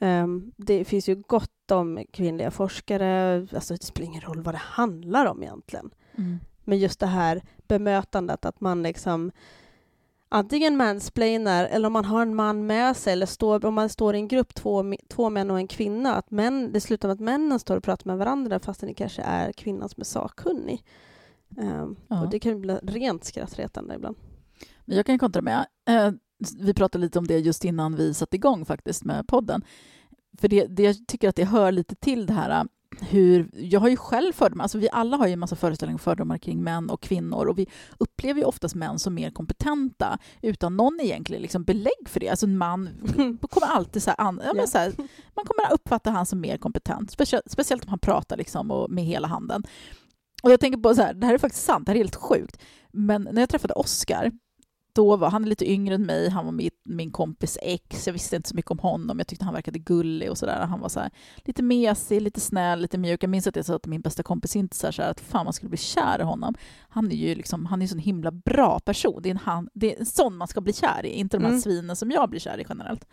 [0.00, 4.58] Ehm, det finns ju gott om kvinnliga forskare, alltså det spelar ingen roll vad det
[4.58, 5.90] handlar om egentligen.
[6.18, 6.38] Mm.
[6.64, 9.32] Men just det här bemötandet, att man liksom
[10.30, 14.14] antingen mansplainar eller om man har en man med sig eller står, om man står
[14.14, 17.20] i en grupp, två, två män och en kvinna, att män, det slutar med att
[17.20, 20.84] männen står och pratar med varandra fastän det kanske är kvinnan som är sakkunnig.
[21.58, 22.22] Ehm, Ja.
[22.22, 24.16] Och det kan bli rent skrattretande ibland.
[24.84, 26.10] Men jag kan kontra med, eh,
[26.58, 29.62] vi pratade lite om det just innan vi satte igång faktiskt med podden.
[30.38, 32.66] För det, det jag tycker att det hör lite till det här
[33.02, 36.00] hur, jag har ju själv fördomar, alltså vi alla har ju en massa föreställningar och
[36.00, 37.66] fördomar kring män och kvinnor och vi
[37.98, 42.28] upplever ju oftast män som mer kompetenta utan någon egentligen liksom belägg för det.
[42.28, 42.88] Alltså en man
[43.50, 44.92] kommer alltid så här, an, ja, men så här,
[45.34, 49.04] man kommer uppfatta han som mer kompetent, speciellt, speciellt om han pratar liksom och med
[49.04, 49.62] hela handen.
[50.42, 52.16] Och jag tänker på så här, det här är faktiskt sant, det här är helt
[52.16, 54.30] sjukt, men när jag träffade Oscar
[54.92, 58.36] då var han lite yngre än mig, han var min, min kompis ex, jag visste
[58.36, 60.66] inte så mycket om honom, jag tyckte han verkade gullig och sådär.
[60.66, 63.22] Han var så här, lite mesig, lite snäll, lite mjuk.
[63.22, 65.20] Jag minns att jag sa till min bästa kompis inte så här, så här att
[65.20, 66.54] fan man skulle bli kär i honom.
[66.88, 69.20] Han är ju liksom, han är en sån himla bra person.
[69.22, 71.42] Det är en, han, det är en sån man ska bli kär i, inte de
[71.42, 71.60] här Mm.
[71.60, 73.04] svinen som jag blir kär i generellt.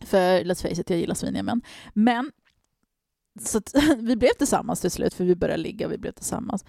[0.00, 1.62] För let's face it, jag gillar sviniga män.
[1.92, 2.32] Men
[3.40, 6.64] så att, vi blev tillsammans till slut, för vi började ligga och vi blev tillsammans.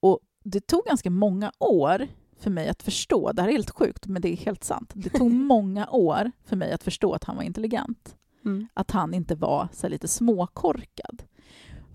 [0.00, 2.08] Och det tog ganska många år
[2.40, 5.10] för mig att förstå, det här är helt sjukt men det är helt sant, det
[5.10, 8.16] tog många år för mig att förstå att han var intelligent.
[8.44, 8.68] Mm.
[8.74, 11.22] Att han inte var så lite småkorkad.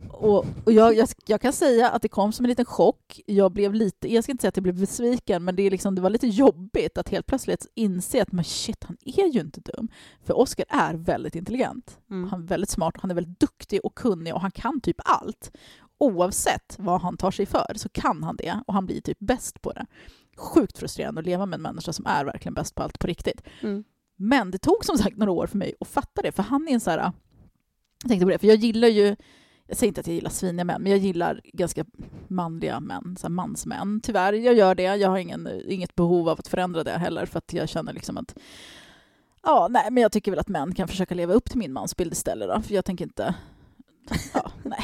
[0.10, 3.22] Och, och jag, jag, jag kan säga att det kom som en liten chock.
[3.26, 5.96] Jag blev lite, jag ska inte säga att jag blev besviken, men det, är liksom,
[5.96, 9.62] det var lite jobbigt att helt plötsligt inse att men shit, han är ju inte
[9.62, 9.88] dum.
[10.24, 12.00] För Oscar är väldigt intelligent.
[12.10, 12.30] Mm.
[12.30, 15.52] Han är väldigt smart, han är väldigt duktig och kunnig och han kan typ allt.
[15.98, 19.62] Oavsett vad han tar sig för så kan han det och han blir typ bäst
[19.62, 19.86] på det.
[20.36, 23.42] Sjukt frustrerande att leva med en människa som är verkligen bäst på allt på riktigt.
[23.62, 23.84] Mm.
[24.16, 26.72] Men det tog som sagt några år för mig att fatta det, för han är
[26.72, 27.12] en så här...
[28.04, 29.16] Jag tänkte på det, för jag gillar ju...
[29.68, 31.86] Jag säger inte att jag gillar sviniga män, men jag gillar ganska
[32.28, 34.02] manliga män, så mansmän.
[34.04, 34.84] Tyvärr, jag gör det.
[34.84, 38.18] Jag har ingen, inget behov av att förändra det heller, för att jag känner liksom
[38.18, 38.38] att...
[39.44, 42.14] Ja, nej, men jag tycker väl att män kan försöka leva upp till min mansbild
[42.14, 43.36] istället då, för jag tänker inte...
[44.34, 44.84] Ja, nej.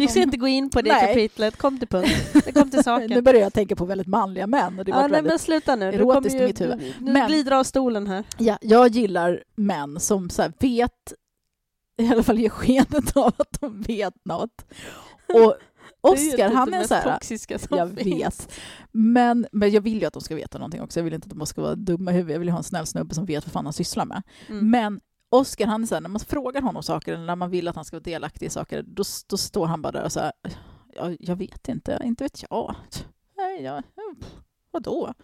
[0.00, 1.06] Vi ska inte gå in på det Nej.
[1.06, 2.08] kapitlet, kom till punkt.
[2.44, 3.24] Det kom till Nu saken.
[3.24, 5.76] börjar jag tänka på väldigt manliga män och det Ja, var nej, väldigt men sluta
[5.76, 5.84] nu.
[5.88, 6.94] Erotiskt kommer i mitt huvud.
[6.98, 8.24] Du Men- glider av stolen här.
[8.38, 11.12] Ja, jag gillar män som så vet,
[11.98, 14.64] i alla fall ger skenet av att de vet något.
[15.34, 15.54] Och
[16.00, 17.18] Oscar, han är så här...
[17.70, 18.06] Jag finns.
[18.46, 18.52] vet.
[18.92, 20.98] Men, men jag vill ju att de ska veta någonting också.
[21.00, 22.32] Jag vill inte att de ska vara dumma i huvudet.
[22.34, 24.22] Jag vill ju ha en snäll snubbe som vet vad fan han sysslar med.
[24.48, 24.70] Mm.
[24.70, 27.68] Men Oscar, han är så här, när man frågar honom saker eller när man vill
[27.68, 30.20] att han ska vara delaktig i saker, då, då står han bara där och så
[30.20, 30.32] här,
[30.94, 32.74] jag, jag vet inte, inte vet jag.
[33.36, 33.82] Nej, jag,
[34.70, 35.14] vadå?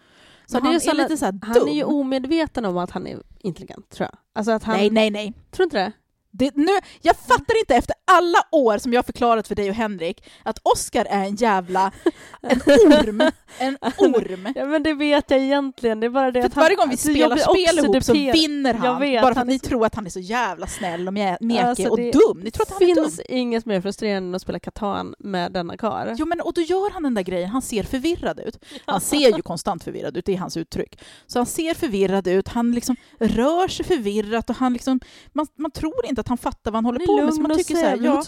[0.45, 1.41] Så han är är, så här- lite så här dum.
[1.43, 4.19] Han är ju omedveten om att han är intelligent, tror jag.
[4.33, 4.77] Alltså att han...
[4.77, 5.33] Nej, nej, nej.
[5.51, 5.91] Tror inte det?
[6.37, 6.71] Det, nu,
[7.01, 11.05] jag fattar inte efter alla år som jag förklarat för dig och Henrik att Oscar
[11.05, 11.91] är en jävla
[12.41, 13.21] en orm.
[13.57, 14.53] En orm.
[14.55, 15.99] Ja, men det vet jag egentligen.
[15.99, 18.13] Det är bara det För att att varje gång vi alltså, spelar spel ihop så
[18.13, 18.99] vinner han.
[18.99, 21.87] vet, bara för att ni tror att han är så jävla snäll och mjäkig Alltså,
[21.87, 22.39] och det dum.
[22.43, 23.03] Ni tror att han är dum.
[23.03, 26.15] finns inget mer frustrerande än att spela Catan med denna karl.
[26.17, 28.63] Jo men och då gör han den där grejen, han ser förvirrad ut.
[28.85, 30.99] Han ser ju konstant förvirrad ut, det är hans uttryck.
[31.27, 34.99] Så han ser förvirrad ut, han liksom rör sig förvirrat och han liksom,
[35.33, 37.33] man, man tror inte att han fattar vad han håller på med.
[37.33, 38.23] Så man tycker så här, ja,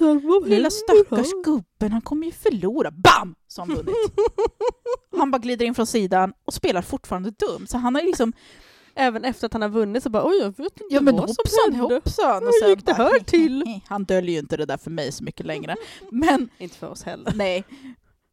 [0.45, 2.91] lilla stackars gubben, han kommer ju förlora.
[2.91, 3.35] BAM!
[3.47, 3.95] Så han vunnit.
[5.17, 7.67] Han bara glider in från sidan och spelar fortfarande dum.
[7.67, 8.33] Så han har ju liksom,
[8.95, 11.21] även efter att han har vunnit så bara oj, jag vet inte Ja men vad
[11.29, 11.95] hoppsan som hände.
[11.95, 12.43] hoppsan.
[12.61, 13.79] Hur gick det här till?
[13.87, 15.75] Han döljer ju inte det där för mig så mycket längre.
[16.11, 17.33] Men Inte för oss heller.
[17.35, 17.63] nej.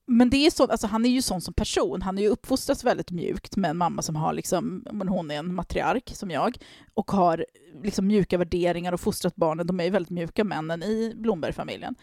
[0.06, 2.02] Men det är så, alltså han är ju sån som person.
[2.02, 5.38] Han är ju uppfostrats väldigt mjukt med en mamma som har liksom, men hon är
[5.38, 6.58] en matriark som jag,
[6.94, 7.46] och har
[7.82, 9.66] liksom mjuka värderingar och fostrat barnen.
[9.66, 11.94] De är ju väldigt mjuka männen i Blomberg-familjen.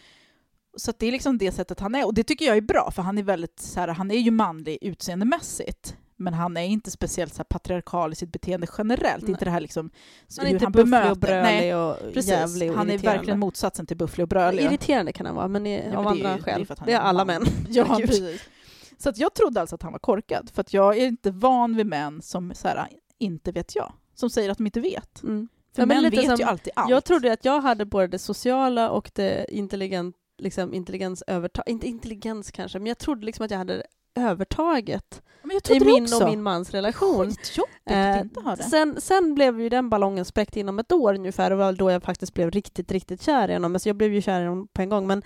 [0.77, 2.05] Så att det är liksom det sättet han är.
[2.05, 4.31] Och det tycker jag är bra, för han är väldigt så här, han är ju
[4.31, 5.97] manlig utseendemässigt.
[6.23, 9.21] Men han är inte speciellt så här, patriarkal i sitt beteende generellt.
[9.23, 9.31] Nej.
[9.31, 9.89] Inte det här liksom,
[10.27, 12.31] så Han är hur inte han bufflig och brölig Nej, och precis.
[12.31, 14.63] jävlig och han är verkligen motsatsen till bufflig och brölig.
[14.63, 16.67] Irriterande kan han vara, men i, Ja, av andra ju- det är skäl.
[16.86, 17.27] Det är alla man.
[17.27, 17.43] män.
[17.69, 18.41] Ja, precis.
[18.97, 21.75] Så att jag trodde alltså att han var korkad, för att jag är inte van
[21.75, 22.88] vid män som så här,
[23.19, 23.93] inte vet jag.
[24.15, 25.23] Som säger att de inte vet.
[25.23, 25.47] Mm.
[25.75, 26.89] För Ja, men män vet som- ju alltid allt.
[26.89, 32.51] Jag trodde att jag hade både det sociala och det intelligent, liksom intelligensövertag, inte intelligens
[32.51, 33.83] kanske, men jag trodde liksom att jag hade
[34.15, 35.21] övertaget
[35.69, 36.23] i min också.
[36.23, 37.32] och min mans relation.
[37.89, 38.56] Eh.
[38.69, 42.04] Sen, sen blev ju den ballongen spräckt inom ett år ungefär och var då jag
[42.04, 43.76] faktiskt blev riktigt, riktigt kär i honom.
[43.76, 45.23] Alltså jag blev ju kär i honom på en gång men,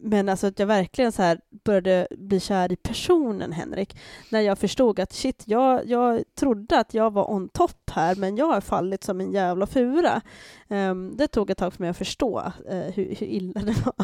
[0.00, 3.96] men alltså att jag verkligen så här började bli kär i personen Henrik
[4.30, 8.36] när jag förstod att shit, jag, jag trodde att jag var on top här men
[8.36, 10.20] jag har fallit som en jävla fura.
[10.68, 13.94] Ehm, det tog ett tag för mig att förstå eh, hur, hur illa det var.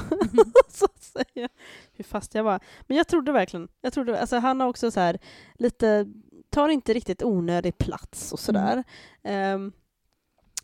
[0.69, 1.49] så att säga.
[1.93, 2.61] Hur fast jag var.
[2.87, 5.19] Men jag trodde verkligen, jag trodde, alltså han har också så här
[5.55, 6.07] lite,
[6.51, 8.85] tar inte riktigt onödig plats och sådär.
[9.23, 9.73] Ehm,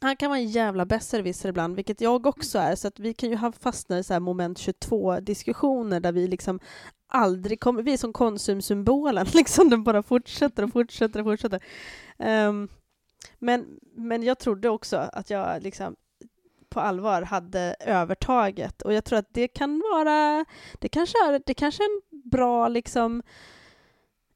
[0.01, 3.31] han kan vara en jävla besserwisser ibland, vilket jag också är, så att vi kan
[3.31, 6.61] ju ha fastna i så här moment 22-diskussioner där vi liksom
[7.07, 11.63] aldrig kommer, vi är som konsumsymbolen, liksom den bara fortsätter och fortsätter och fortsätter.
[12.19, 12.69] Ehm,
[13.39, 15.97] men, men jag trodde också att jag liksom
[16.69, 20.45] på allvar hade övertaget och jag tror att det kan vara,
[20.79, 23.23] det kanske är, det kanske är en bra liksom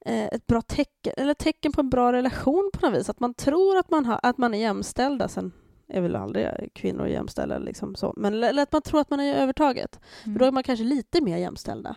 [0.04, 3.08] ett bra tecken, eller tecken på en bra relation på något vis.
[3.10, 5.28] Att man tror att man, har, att man är jämställda.
[5.28, 5.52] Sen
[5.88, 8.14] är väl aldrig kvinnor jämställda, liksom så.
[8.16, 10.00] men eller att man tror att man är övertaget.
[10.24, 11.96] För då är man kanske lite mer jämställda.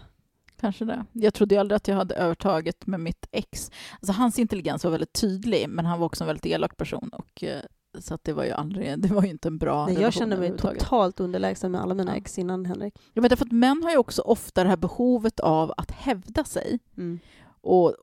[0.59, 1.05] Kanske det.
[1.11, 3.71] Jag trodde ju aldrig att jag hade övertaget med mitt ex.
[3.99, 7.09] Alltså, hans intelligens var väldigt tydlig, men han var också en väldigt elak person.
[7.13, 7.61] Och, eh,
[7.99, 10.37] så att det var ju aldrig, det var ju inte en bra Nej, jag kände
[10.37, 12.17] mig totalt underlägsen med alla mina Ja.
[12.17, 12.93] ex innan Henrik.
[13.13, 16.43] Jag vet, för att män har ju också ofta det här behovet av att hävda
[16.43, 16.79] sig.
[16.97, 17.19] Mm.
[17.67, 17.95] Och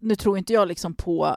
[0.00, 1.34] nu tror inte jag liksom på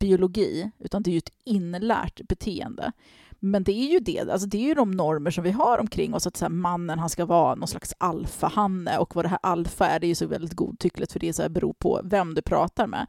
[0.00, 2.92] biologi, utan det är ju ett inlärt beteende.
[3.38, 6.14] Men det är ju det, alltså det är ju de normer som vi har omkring
[6.14, 9.38] oss, att så här, mannen han ska vara någon slags alfahanne och vad det här
[9.42, 12.34] alfa är, det är ju så väldigt godtyckligt för det så här, beror på vem
[12.34, 13.06] du pratar med.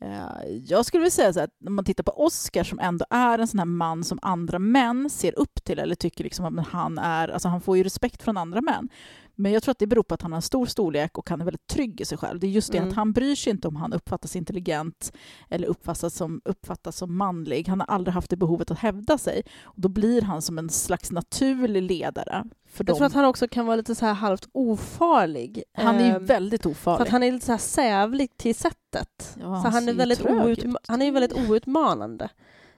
[0.00, 3.04] Eh, jag skulle vilja säga så här, att när man tittar på Oscar som ändå
[3.10, 6.68] är en sån här man som andra män ser upp till eller tycker liksom att
[6.68, 8.88] han är, alltså han får ju respekt från andra män.
[9.36, 11.40] Men jag tror att det beror på att han har en stor storlek och han
[11.40, 12.40] är väldigt trygg i sig själv.
[12.40, 12.88] Det är just det Mm.
[12.90, 15.12] att han bryr sig inte om han uppfattas intelligent
[15.50, 17.68] eller uppfattas som, uppfattas som manlig.
[17.68, 19.42] Han har aldrig haft det behovet att hävda sig.
[19.64, 22.44] Och då blir han som en slags naturlig ledare.
[22.68, 22.96] För Jag dem.
[22.96, 25.62] tror att han också kan vara lite så här halvt ofarlig.
[25.74, 27.02] han är ju Ehm, väldigt För ofarlig.
[27.02, 29.36] att han är lite så här sävlig till sättet.
[29.40, 30.76] Ja, så han är, väldigt out, ut.
[30.88, 32.28] han är väldigt outmanande.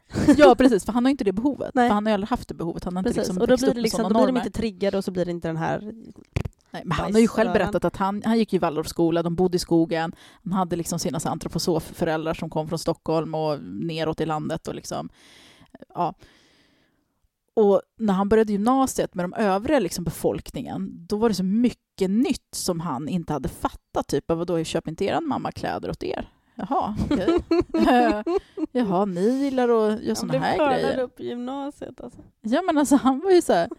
[0.37, 1.71] Ja, precis, för han har inte det behovet.
[1.75, 1.89] Nej.
[1.89, 2.85] För han har aldrig haft det behovet.
[2.85, 3.29] Han har inte Precis.
[3.29, 5.31] liksom och då blir, det liksom, då blir de inte triggade och så blir det
[5.31, 5.93] inte den här...
[6.71, 9.57] Nej, men han har ju själv berättat att han, han gick i Waldorfskola, de bodde
[9.57, 14.69] i skogen, han hade liksom sina antroposoföräldrar som kom från Stockholm och neråt i landet
[14.69, 15.09] och liksom,
[15.95, 16.15] ja.
[17.55, 22.11] Och när han började gymnasiet med de övriga liksom befolkningen, då var det så mycket
[22.11, 24.09] nytt som han inte hade fattat.
[24.09, 26.29] Typ, vadå, köper inte er mamma kläder åt er?
[26.57, 27.39] Jaha, okej.
[27.89, 28.23] Eh,
[28.73, 30.99] Jaha, ni gillar att göra såna här grejer.
[30.99, 32.21] upp i gymnasiet alltså.
[32.41, 33.69] Ja men alltså han var ju så här...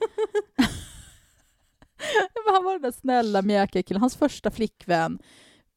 [2.54, 4.02] Han var den där snälla mjäkiga killen.
[4.02, 5.20] Hans första flickvän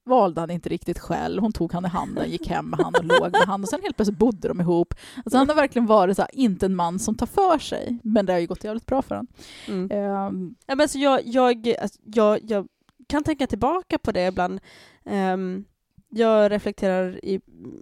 [0.04, 1.42] valde han inte riktigt själv.
[1.42, 3.82] Hon tog han i handen, gick hem med han och låg med han och sen
[3.82, 4.94] helt plötsligt bodde de ihop.
[5.16, 8.26] Alltså han har verkligen varit så här, inte en man som tar för sig, men
[8.26, 9.26] det har ju gått jävligt bra för honom.
[9.68, 9.90] Mm.
[9.90, 12.68] Ehm, Ja, men alltså jag, jag, alltså jag, jag
[13.08, 14.60] kan tänka tillbaka på det ibland.
[15.04, 15.64] Ehm,
[16.10, 17.40] jag reflekterar i,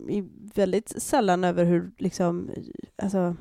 [0.08, 2.50] i väldigt sällan över hur, liksom,
[3.02, 3.36] alltså,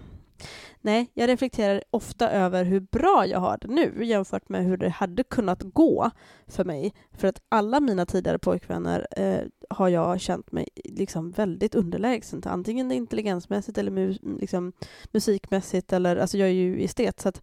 [0.82, 4.90] nej, jag reflekterar ofta över hur bra jag har det nu jämfört med hur det
[4.90, 6.12] hade kunnat gå
[6.48, 6.94] för mig.
[7.12, 12.52] För att alla mina tidigare pojkvänner eh, har jag känt mig liksom väldigt underlägsen till.
[12.52, 14.74] Antingen intelligensmässigt eller mu- liksom,
[15.12, 15.94] musikmässigt.
[15.94, 17.42] Eller, alltså jag är ju estet, så att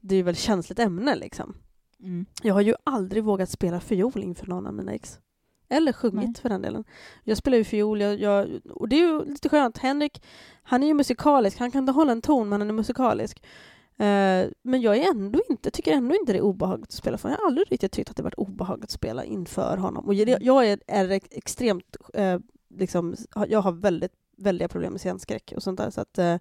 [0.00, 1.16] det är väldigt känsligt ämne.
[1.16, 1.54] Liksom.
[2.00, 2.26] mm.
[2.42, 5.18] Jag har ju aldrig vågat spela fiol inför någon av mina ex.
[5.70, 6.34] Eller sjungit Nej.
[6.42, 6.84] för den delen.
[7.24, 9.78] Jag spelar ju fiol, jag, jag, och det är ju lite skönt.
[9.78, 10.22] Henrik,
[10.62, 13.42] han är ju musikalisk, han kan inte hålla en ton men han är musikalisk.
[13.96, 17.28] Eh, men jag är ändå inte, tycker ändå inte det är obehagligt att spela för
[17.28, 17.36] honom.
[17.38, 20.06] Jag har aldrig riktigt tyckt att det varit obehagligt att spela inför honom.
[20.06, 22.38] Och jag, jag är, är ex- extremt, eh,
[22.74, 23.14] liksom,
[23.48, 25.90] jag har väldigt väldiga problem med scenskräck och sånt där.
[25.90, 26.36] Så att eh,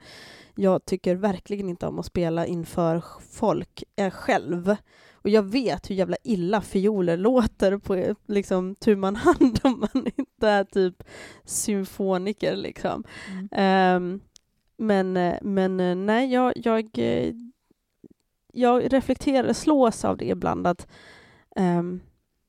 [0.56, 4.76] jag tycker verkligen inte om att spela inför folk eh, själv.
[5.22, 10.06] Och jag vet hur jävla illa fioler låter på liksom, tu man hand om man
[10.16, 11.04] inte är typ
[11.44, 13.04] symfoniker liksom.
[13.32, 13.50] Mm.
[13.52, 14.20] Ehm,
[14.78, 17.34] men, men eh, nej, jag, jag, eh,
[18.54, 20.88] jag reflekterar, slås av det ibland att
[21.56, 22.00] ehm,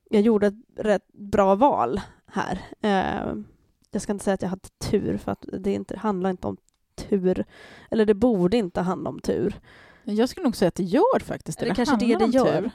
[0.09, 2.61] jag gjorde ett rätt bra val här.
[2.81, 3.45] Ehm,
[3.91, 6.57] jag ska inte säga att jag hade tur, för att det inte, handlar inte om
[6.95, 7.45] tur.
[7.91, 9.55] Eller det borde inte handla om tur.
[10.03, 11.65] Jag skulle nog säga att det gör faktiskt det.
[11.65, 12.61] Eller kanske det handlar det om gör.
[12.61, 12.71] tur.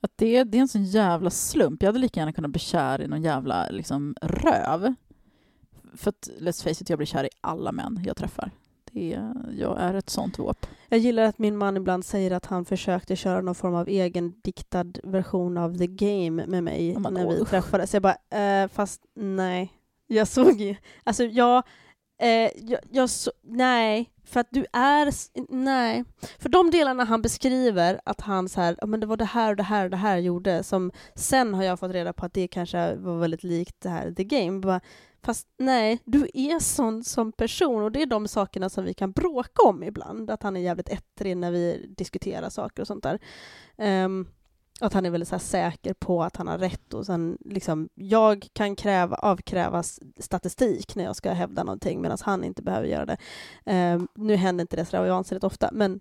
[0.00, 1.82] Att det, det är en sån jävla slump.
[1.82, 4.94] Jag hade lika gärna kunnat bli kär i någon jävla liksom, röv.
[5.94, 8.50] För att, let's face it, jag blir kär i alla män jag träffar.
[8.92, 9.20] Det
[9.58, 10.66] jag är ett sånt våp.
[10.88, 14.34] Jag gillar att min man ibland säger att han försökte köra någon form av egen
[14.42, 17.48] diktad version av The Game med mig Ja, men när vi usch.
[17.50, 17.94] träffades.
[17.94, 19.72] Jag bara, eh, fast nej.
[20.06, 21.62] Jag såg ju, alltså jag,
[22.18, 25.14] eh, jag, jag så, nej, för att du är,
[25.54, 26.04] nej.
[26.38, 29.56] För de delarna han beskriver att han så här, men det var det här och
[29.56, 32.34] det här och det här jag gjorde, som sen har jag fått reda på att
[32.34, 34.60] det kanske var väldigt likt det här The Game.
[34.60, 34.80] Bara,
[35.22, 39.12] Fast nej, du är sån som person och det är de sakerna som vi kan
[39.12, 40.30] bråka om ibland.
[40.30, 43.18] Att han är jävligt ettrig när vi diskuterar saker och sånt där.
[43.78, 44.28] Ehm,
[44.80, 47.88] att han är väldigt så här säker på att han har rätt och sen liksom,
[47.94, 53.06] jag kan kräva, avkrävas statistik när jag ska hävda någonting medan han inte behöver göra
[53.06, 53.16] det.
[53.64, 56.00] Eh, nu händer inte det så vansinnigt ofta, men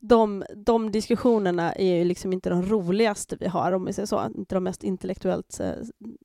[0.00, 4.26] de, de diskussionerna är ju liksom inte de roligaste vi har, om vi säger så.
[4.36, 5.70] Inte de mest intellektuellt eh,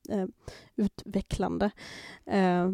[0.10, 0.27] eh,
[0.75, 1.71] utvecklande.
[2.25, 2.63] Eh,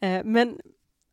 [0.00, 0.60] eh, men,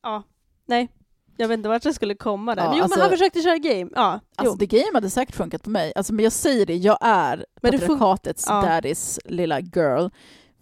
[0.03, 0.23] ja,
[0.65, 0.89] nej.
[1.37, 2.63] Jag vet inte vart jag skulle komma där.
[2.63, 3.89] Ja, men jo, alltså- men han försökte köra game.
[3.95, 4.67] Ja, Alltså, jo.
[4.79, 5.93] game hade säkert funkat på mig.
[5.95, 8.61] Alltså, men jag säger det, jag är Men patriarkatets Ja.
[8.61, 10.07] daddys lilla girl.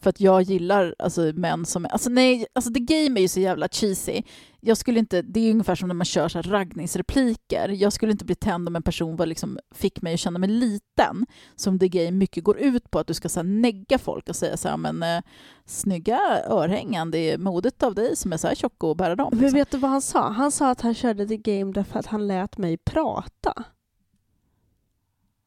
[0.01, 1.87] För att jag gillar alltså, män som...
[1.89, 4.21] Alltså nej, alltså the game är ju så jävla cheesy.
[4.59, 7.69] Jag skulle inte, det är ungefär som när man kör så här raggningsrepliker.
[7.69, 10.49] Jag skulle inte bli tänd om en person var liksom, fick mig att känna mig
[10.49, 11.25] liten.
[11.55, 14.35] Som the game mycket går ut på, att du ska så här, negga folk och
[14.35, 15.23] säga så här, men eh,
[15.65, 19.29] snygga örhängen, det är modet av dig som är så här tjock och bära dem.
[19.31, 19.57] Men Liksom.
[19.59, 20.29] vet du vad han sa?
[20.29, 23.63] Han sa att han körde the game därför att han lät mig prata.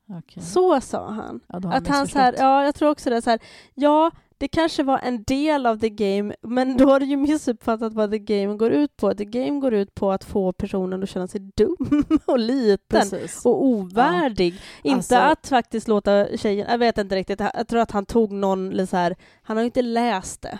[0.08, 0.42] Okej.
[0.42, 1.40] Så sa han.
[1.48, 3.22] Ja, Att han så här, ja, jag tror också det.
[3.22, 3.40] Så här,
[3.74, 4.10] ja,
[4.44, 8.10] det kanske var en del av the game, men då har du ju missuppfattat vad
[8.10, 9.14] the game går ut på.
[9.14, 13.46] The game går ut på att få personen att känna sig dum och liten Precis.
[13.46, 14.54] och ovärdig.
[14.82, 18.32] Inte Alltså- att faktiskt låta tjejen, jag vet inte riktigt, jag tror att han tog
[18.32, 20.58] någon, så här, han har ju inte läst det.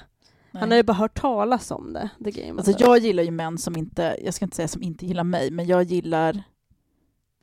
[0.53, 0.68] Han Nej.
[0.68, 2.59] har ju bara hört talas om det, the game.
[2.61, 5.51] Alltså jag gillar ju män som inte, jag ska inte säga som inte gillar mig,
[5.51, 6.42] men jag gillar...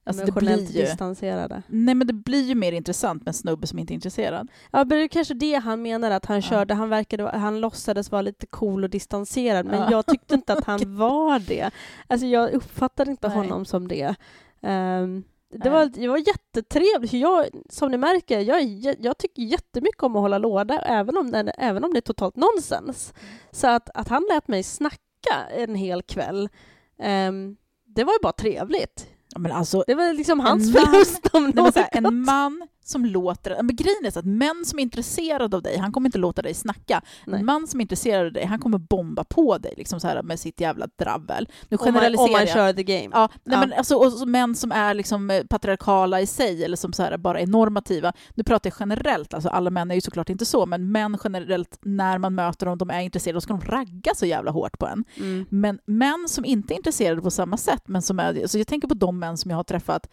[0.04, 0.82] Alltså det blir ju...
[0.82, 1.64] distanserade.
[1.68, 4.48] Nej men det blir ju mer intressant med en snubbe som inte är intresserad.
[4.72, 6.42] Ja, men det är kanske det han menar att han Ja.
[6.42, 6.74] körde.
[6.74, 9.92] Han verkade, han låtsades vara lite cool och distanserad, men Ja.
[9.92, 11.72] jag tyckte inte att han var det.
[12.08, 13.38] Alltså jag uppfattade inte Nej.
[13.38, 14.16] honom som det.
[14.62, 17.14] Ehm, det, var, det var jättetrevligt.
[17.14, 18.62] Jag, som ni märker, jag,
[19.00, 22.36] jag tycker jättemycket om att hålla låda, även om, den, även om det är totalt
[22.36, 23.14] nonsens.
[23.52, 25.00] Så att, att han lät mig snacka
[25.58, 26.50] en hel kväll,
[27.00, 29.08] ehm, det var ju bara trevligt.
[29.34, 31.78] Ja, Men alltså, Det var liksom hans man- förlust om något.
[31.91, 33.63] en man som låter...
[33.63, 36.41] Men grejen är så att män som är intresserade av dig, han kommer inte låta
[36.41, 37.02] dig snacka.
[37.26, 37.39] Nej.
[37.39, 40.24] En man som är intresserad av dig, han kommer bomba på dig liksom så här,
[40.24, 41.48] med sitt jävla dravel.
[41.70, 43.10] Nu om, man, generaliserar om man kör the game.
[43.12, 43.60] Ja, nej, Ja.
[43.60, 47.17] Men alltså, och män som är liksom eh, patriarkala i sig eller som så här
[47.17, 48.13] bara är normativa.
[48.34, 51.80] Nu pratar jag generellt, alltså alla män är ju såklart inte så, men män generellt
[51.82, 54.88] när man möter dem, de är intresserade, då ska de ragga så jävla hårt på
[54.88, 55.06] en.
[55.17, 55.46] Mm.
[55.50, 58.88] Men män som inte är intresserade på samma sätt, men som är, så jag tänker
[58.88, 60.08] på de män som jag har träffat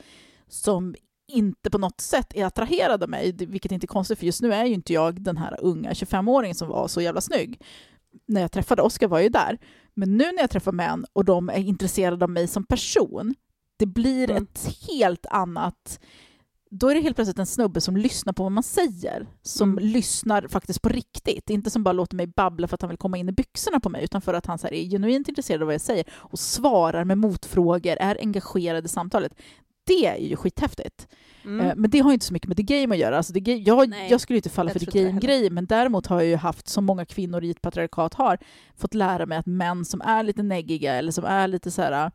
[0.48, 0.94] som
[1.28, 4.52] inte på något sätt är attraherade av mig, vilket inte är konstigt för just nu
[4.52, 7.62] är ju inte jag den här unga 25-åringen som var så jävla snygg.
[8.26, 9.58] När jag träffade Oskar var jag ju där.
[9.94, 13.34] Men nu när jag träffar män och de är intresserade av mig som person,
[13.78, 14.42] det blir Mm.
[14.42, 16.00] ett helt annat...
[16.70, 19.84] Då är det helt plötsligt en snubbe som lyssnar på vad man säger, som Mm.
[19.84, 21.50] lyssnar faktiskt på riktigt.
[21.50, 23.88] Inte som bara låter mig babbla för att han vill komma in i byxorna på
[23.88, 27.04] mig, utan för att han så är genuint intresserad av vad jag säger och svarar
[27.04, 29.32] med motfrågor, är engagerad i samtalet.
[29.88, 31.09] Det är ju skithäftigt.
[31.44, 31.66] Mm.
[31.66, 33.16] Eh, Men det har ju inte så mycket med the game att göra.
[33.16, 36.20] Alltså the game, jag, Nej, jag skulle inte falla för the game-grejer, men däremot har
[36.20, 38.38] jag ju haft, som många kvinnor i ett patriarkat har,
[38.77, 42.11] fått lära mig att män som är lite neggiga eller som är lite så här,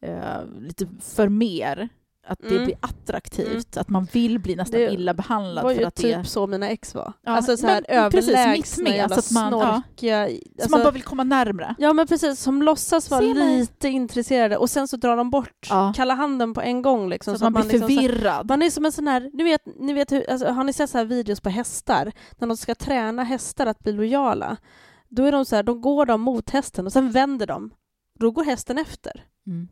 [0.00, 1.88] eh, lite för mer,
[2.26, 2.64] att det Mm.
[2.64, 3.76] blir attraktivt.
[3.76, 6.24] Att man vill bli nästan Det illa Det behandlad var för ju att typ det
[6.24, 7.12] så mina ex var.
[7.22, 9.82] Ja, alltså så här precis, överlägsna med, jävla så att man- ja.
[9.82, 10.28] snorkiga...
[10.28, 11.74] så Alltså, man bara vill komma närmre.
[11.78, 15.92] Ja men precis, som låtsas vara lite intresserade och sen så drar de bort Ja.
[15.96, 17.08] kalla handen på en gång.
[17.08, 18.48] Liksom, Så, att man blir liksom så- förvirrad.
[18.48, 20.90] man är som en sån här, ni vet, ni vet hur, alltså, har ni sett
[20.90, 22.12] så här videos på hästar?
[22.38, 24.56] När de ska träna hästar att bli lojala.
[25.14, 27.70] då är de så här, de går de mot hästen och sen vänder de.
[28.20, 29.24] Då går hästen efter.
[29.46, 29.68] Mm.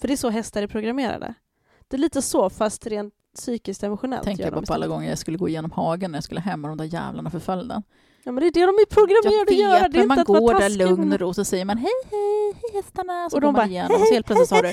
[0.00, 1.34] För det är så hästar är programmerade.
[1.88, 4.24] Det är lite så, fast rent psykiskt emotionellt.
[4.24, 6.64] Tänker jag bara på alla gånger jag skulle gå igenom hagen när jag skulle hem
[6.64, 7.82] och de där jävlarna förföljde.
[8.24, 9.80] Ja, men det är det de är Jag programmerade att göra.
[9.82, 12.52] vet, Det är men man går där lugn och ro så säger man hej hej,
[12.54, 13.30] hej hästarna.
[13.30, 14.72] Så Och går de man bara, igenom och så helt plötsligt har du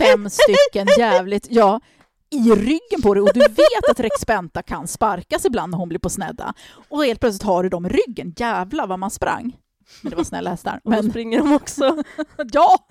[0.00, 1.80] fem stycken jävligt, ja,
[2.30, 5.88] i ryggen på dig och du vet att Rex Benta kan sparkas ibland när hon
[5.88, 6.54] blir på snedda.
[6.88, 8.34] Och helt plötsligt har du dem i ryggen.
[8.36, 9.56] Jävlar vad man sprang.
[10.02, 10.80] Men det var snälla hästar.
[10.84, 12.02] Och då Men springer de också.
[12.52, 12.86] ja!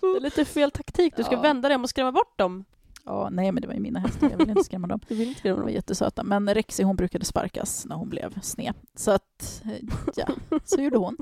[0.00, 1.16] Det är lite fel taktik.
[1.16, 1.40] Du ska Ja.
[1.40, 2.64] vända dem och skrämma bort dem.
[3.04, 3.28] ja!
[3.32, 4.30] Nej, men det var ju mina hästar.
[4.30, 5.00] Jag vill inte skrämma dem.
[5.08, 5.74] Du vill inte skrämma De var dem.
[5.74, 6.22] jättesöta.
[6.22, 8.74] Men Rexy hon brukade sparkas när hon blev sned.
[8.94, 10.26] Så att, eh, ja,
[10.64, 11.16] så gjorde hon.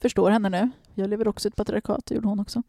[0.00, 0.70] Förstår henne nu.
[0.94, 2.62] Jag lever också i ett patriarkat, det gjorde hon också.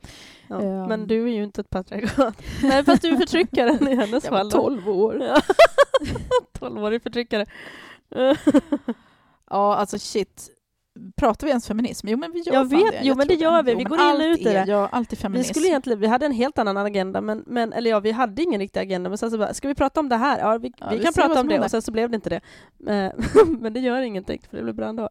[0.48, 0.62] Ja.
[0.62, 0.88] Ehm.
[0.88, 2.42] Men du är ju inte ett patriarkat.
[2.64, 4.50] Nej, fast du är förtryckaren i hennes Jag var fall.
[4.50, 4.58] då.
[4.62, 5.22] 12 år.
[5.24, 5.42] Ja.
[6.60, 7.46] 12-årig förtryckare.
[9.50, 10.50] Ja, alltså shit.
[11.16, 12.08] Pratar vi ens feminism?
[12.08, 13.00] Jo, men vi gör Jag vet, det.
[13.04, 13.72] jo, men det gör vi.
[13.72, 14.66] Vi men går in och ut i det.
[14.68, 15.54] Ja, allt är Vi feminism.
[15.54, 18.60] skulle egentligen, vi hade en helt annan agenda, men, men, eller ja, vi hade ingen
[18.62, 20.40] riktig agenda, men sen så bara, ska vi prata om det här?
[20.40, 21.66] Ja, vi, Ja, vi vi kan prata om det, händer.
[21.68, 22.42] och sen så blev det inte det.
[22.94, 23.12] Eh,
[23.60, 25.10] men det gör ingenting, för det blir bra ändå.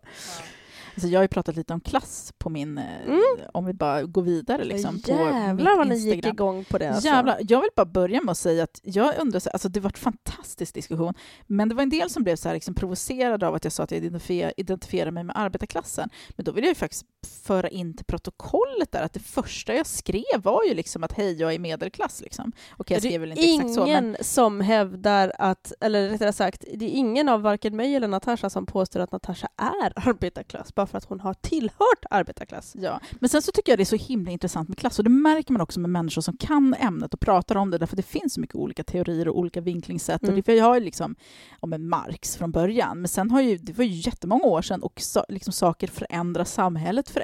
[0.98, 2.78] Alltså, jag har ju pratat lite om klass på min...
[2.78, 3.20] eh, Mm.
[3.52, 6.88] Om vi bara går vidare liksom, på Jävlar vad ni gick igång på det.
[6.90, 7.06] Alltså.
[7.08, 9.90] Jävlar, jag vill bara börja med att säga att jag undrar, så- alltså det var
[9.90, 11.14] en fantastisk diskussion,
[11.46, 13.82] men det var en del som blev så här liksom provocerade av att jag sa
[13.82, 16.08] att jag identifierar, identifierar mig med arbetarklassen.
[16.36, 19.86] Men då vill jag ju faktiskt föra in till protokollet där att det första jag
[19.86, 22.20] skrev var ju liksom att hej, jag är medelklass.
[22.20, 22.52] Liksom.
[22.76, 26.84] Okej, jag skrev väl inte exakt så, men som hävdar att, eller rättare sagt, det
[26.84, 30.98] är ingen av varken mig eller Natasha som påstår att Natasha är arbetarklass, bara för
[30.98, 32.76] att hon har tillhört arbetarklass.
[32.78, 35.10] Ja, men sen så tycker jag det är så himla intressant med klass och det
[35.10, 38.34] märker man också med människor som kan ämnet och pratar om det därför det finns
[38.34, 40.22] så mycket olika teorier och olika vinklingssätt.
[40.22, 40.34] Mm.
[40.34, 41.14] Och det, jag har ju liksom
[41.60, 44.82] om en Marx från början, men sen har ju, det var ju jättemånga år sedan
[44.82, 47.17] och så, liksom saker förändras, samhället förändras.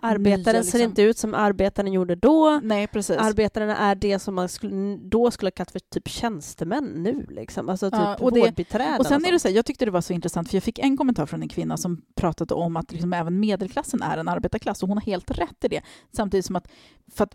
[0.00, 2.60] Arbetaren Nya, ser liksom- inte ut som arbetaren gjorde då.
[2.62, 3.16] Nej, precis.
[3.16, 7.26] Arbetarna är det som man skulle, då skulle ha kallat för typ tjänstemän nu.
[7.30, 7.68] Liksom.
[7.68, 8.98] Alltså typ Ja, och vårdbiträden.
[8.98, 10.78] och sen är det så här, jag tyckte det var så intressant, för jag fick
[10.78, 14.82] en kommentar från en kvinna som pratade om att liksom även medelklassen är en arbetarklass,
[14.82, 15.82] och hon har helt rätt i det.
[16.12, 16.68] Samtidigt som att,
[17.14, 17.32] för att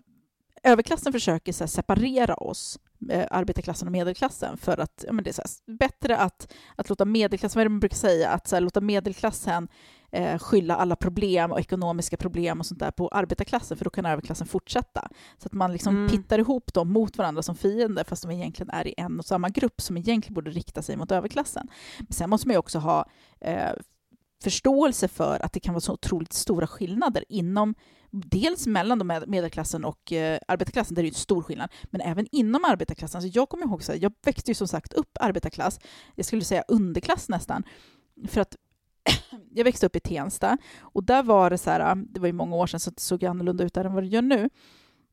[0.66, 2.78] överklassen försöker så separera oss,
[3.10, 7.04] eh, arbetarklassen och medelklassen, för att ja, men det är här, bättre att, att låta
[7.04, 9.68] medelklassen, vad är det man brukar säga, att här, låta medelklassen
[10.12, 14.06] eh, skylla alla problem och ekonomiska problem och sånt där på arbetarklassen, för då kan
[14.06, 15.08] överklassen fortsätta.
[15.38, 16.08] Så att man liksom Mm.
[16.08, 19.48] pittar ihop dem mot varandra som fiender, fast de egentligen är i en och samma
[19.48, 21.68] grupp som egentligen borde rikta sig mot överklassen.
[21.98, 23.06] Men sen måste man ju också ha
[23.40, 23.72] eh,
[24.42, 27.74] förståelse för att det kan vara så otroligt stora skillnader inom
[28.10, 32.26] Dels mellan de medelklassen och eh, arbetarklassen, där det är en stor skillnad, men även
[32.32, 33.22] inom arbetarklassen.
[33.22, 35.80] Så jag kommer ihåg, så här, jag växte ju som sagt upp arbetarklass,
[36.14, 37.62] jag skulle säga underklass nästan,
[38.28, 38.56] för att
[39.54, 42.56] jag växte upp i Tensta och där var det så här, det var ju många
[42.56, 44.50] år sedan så det såg annorlunda ut där än vad det gör nu.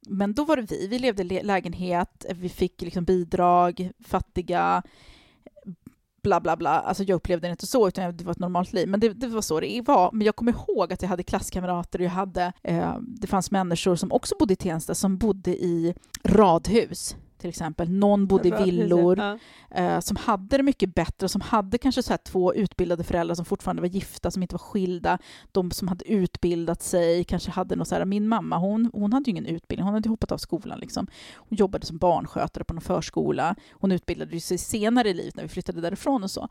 [0.07, 4.83] Men då var det vi, vi levde i lägenhet, vi fick liksom bidrag, fattiga,
[6.23, 6.69] bla bla bla.
[6.69, 8.87] Alltså jag upplevde det inte så, utan det var ett normalt liv.
[8.87, 10.11] Men det, det var så det var.
[10.11, 13.95] Men jag kommer ihåg att jag hade klasskamrater och jag hade, eh, det fanns människor
[13.95, 15.93] som också bodde i Tensta som bodde i
[16.23, 17.89] radhus till exempel.
[17.91, 19.37] Någon bodde i villor Ja.
[19.71, 23.81] eh, som hade det mycket bättre, som hade kanske så två utbildade föräldrar som fortfarande
[23.81, 25.17] var gifta, som inte var skilda.
[25.51, 29.25] De som hade utbildat sig, kanske hade något så här, min mamma, hon, hon hade
[29.25, 31.07] ju ingen utbildning, hon hade hoppat av skolan liksom.
[31.35, 33.55] Hon jobbade som barnskötare på någon förskola.
[33.71, 36.47] Hon utbildade sig senare i livet när vi flyttade därifrån och så.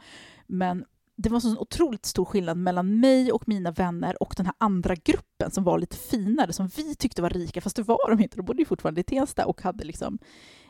[0.47, 0.84] Men
[1.16, 4.55] det var en sån otroligt stor skillnad mellan mig och mina vänner och den här
[4.59, 8.22] andra gruppen som var lite finare, som vi tyckte var rika, fast det var de
[8.22, 8.36] inte.
[8.36, 10.18] De bodde ju fortfarande i Tensta och hade liksom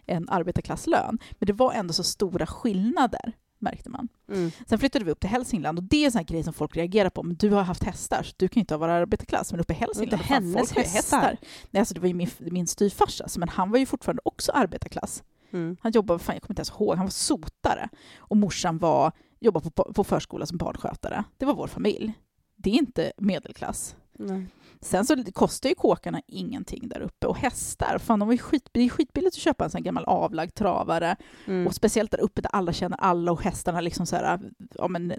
[0.06, 1.18] en arbetarklasslön.
[1.32, 4.08] Men det var ändå så stora skillnader, märkte man.
[4.28, 4.50] Mm.
[4.66, 7.10] Sen flyttade vi upp till Hälsingland och det är en sån grej som folk reagerar
[7.10, 7.22] på.
[7.22, 9.52] Men du har haft hästar, så du kan ju inte ha varit arbetarklass.
[9.52, 11.36] Men uppe i Hälsingland, inte hennes folk ju hästar.
[11.70, 15.22] Nej, alltså det var ju min, min styvfarsa, men han var ju fortfarande också arbetarklass.
[15.52, 15.76] Mm.
[15.80, 17.88] Han jobbade, fan, jag kommer inte ens ihåg, han var sotare.
[18.16, 21.24] Och morsan var, jobbade på, på förskola som barnskötare.
[21.38, 22.12] Det var vår familj.
[22.56, 23.96] Det är inte medelklass.
[24.12, 24.46] Nej.
[24.84, 27.26] Sen så kostar ju kåkarna ingenting där uppe.
[27.26, 30.04] Och hästar, fan de var ju skit, det är skitbilligt att köpa en sån gammal
[30.04, 31.16] avlagd travare.
[31.46, 31.66] Mm.
[31.66, 34.40] Och speciellt där uppe där alla känner alla och hästarna liksom så här,
[34.74, 35.12] ja men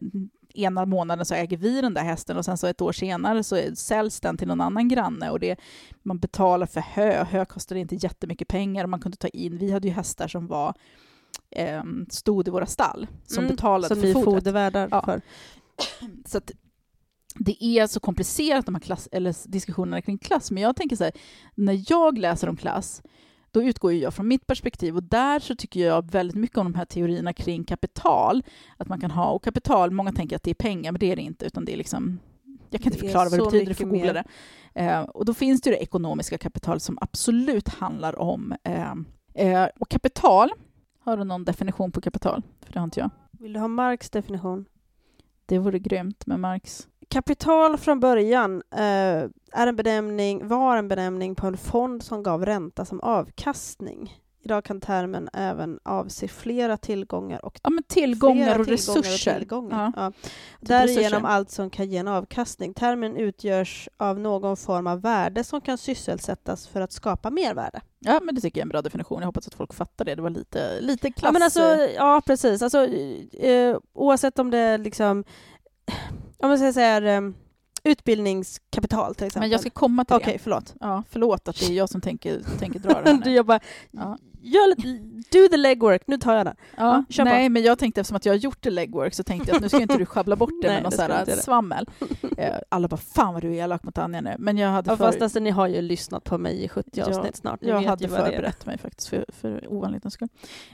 [0.54, 3.62] ena månaden så äger vi den där hästen och sen så ett år senare så
[3.76, 5.60] säljs den till någon annan granne och det,
[6.04, 7.24] man betalar för hö.
[7.24, 10.48] Hö kostade inte jättemycket pengar och man kunde ta in, vi hade ju hästar som
[10.48, 10.74] var
[11.50, 14.44] eh, stod i våra stall som Mm, betalade Som för ni är fodret.
[14.44, 15.02] fodervärdar Ja.
[15.06, 15.22] för.
[16.26, 16.52] Så att
[17.36, 21.04] det är så komplicerat de här klass, eller diskussionerna kring klass, men jag tänker så
[21.04, 21.14] här,
[21.56, 23.02] när jag läser om klass,
[23.52, 26.72] då utgår ju jag från mitt perspektiv och där så tycker jag väldigt mycket om
[26.72, 28.44] de här teorierna kring kapital,
[28.78, 31.16] att man kan ha, och kapital, många tänker att det är pengar, men det är
[31.16, 32.20] det inte, utan det är liksom
[32.70, 34.24] jag kan inte förklara vad det betyder, du får googla det.
[34.74, 38.56] Eh, och då finns det ju det ekonomiska kapital som absolut handlar om...
[38.64, 38.94] Eh,
[39.34, 40.50] eh, och kapital,
[41.00, 42.44] har du någon definition på kapital?
[42.62, 43.10] För det har inte jag.
[43.32, 44.66] Vill du ha Marx definition?
[45.46, 46.88] Det vore grymt med Marx.
[47.08, 52.46] Kapital från början eh, är en benämning, var en benämning på en fond som gav
[52.46, 54.23] ränta som avkastning.
[54.46, 59.40] Idag kan termen även avse flera tillgångar och Ja, tillgångar och tillgångar resurser.
[59.40, 59.92] tillgångar.
[59.96, 60.04] Ja.
[60.04, 60.12] Ja.
[60.12, 62.74] Typ Därigenom allt som kan ge en avkastning.
[62.74, 67.82] Termen utgörs av någon form av värde som kan sysselsättas för att skapa mer värde.
[68.00, 69.20] ja, men det tycker jag är en bra definition.
[69.20, 70.16] Jag hoppas att folk fattar det.
[70.16, 71.24] Det var lite, lite klass...
[71.28, 71.62] Ja, men alltså,
[71.96, 72.62] ja precis.
[72.62, 72.86] Alltså,
[73.34, 75.24] eh, oavsett om det liksom,
[76.38, 77.22] om man ska säga eh,
[77.84, 79.42] utbildningskapital till exempel.
[79.42, 80.40] men jag ska komma till Okej, det.
[80.40, 80.74] förlåt.
[80.80, 83.36] Ja, förlåt att det är jag som tänker, tänker dra det här Du nu.
[83.36, 83.60] jobbar,
[83.92, 84.18] Ja.
[84.42, 84.88] gör lite,
[85.38, 86.56] do the legwork, nu tar jag den.
[86.78, 89.50] Ja, Ja, nej, men jag tänkte eftersom att jag har gjort det legwork så tänkte
[89.50, 91.26] jag att nu ska inte du schabbla bort det Nej, med någon sån jag här
[91.36, 91.86] svammel.
[92.38, 94.36] Eh, Alla bara “Fan vad du är elak mot Anja nu”.
[94.40, 96.90] Men jag hade, Ja, för, fast alltså, ni har ju lyssnat på mig i 70
[96.94, 97.62] Ja, avsnitt snart.
[97.62, 100.28] Ni jag hade förberett mig faktiskt för, för ovanlighetens skull.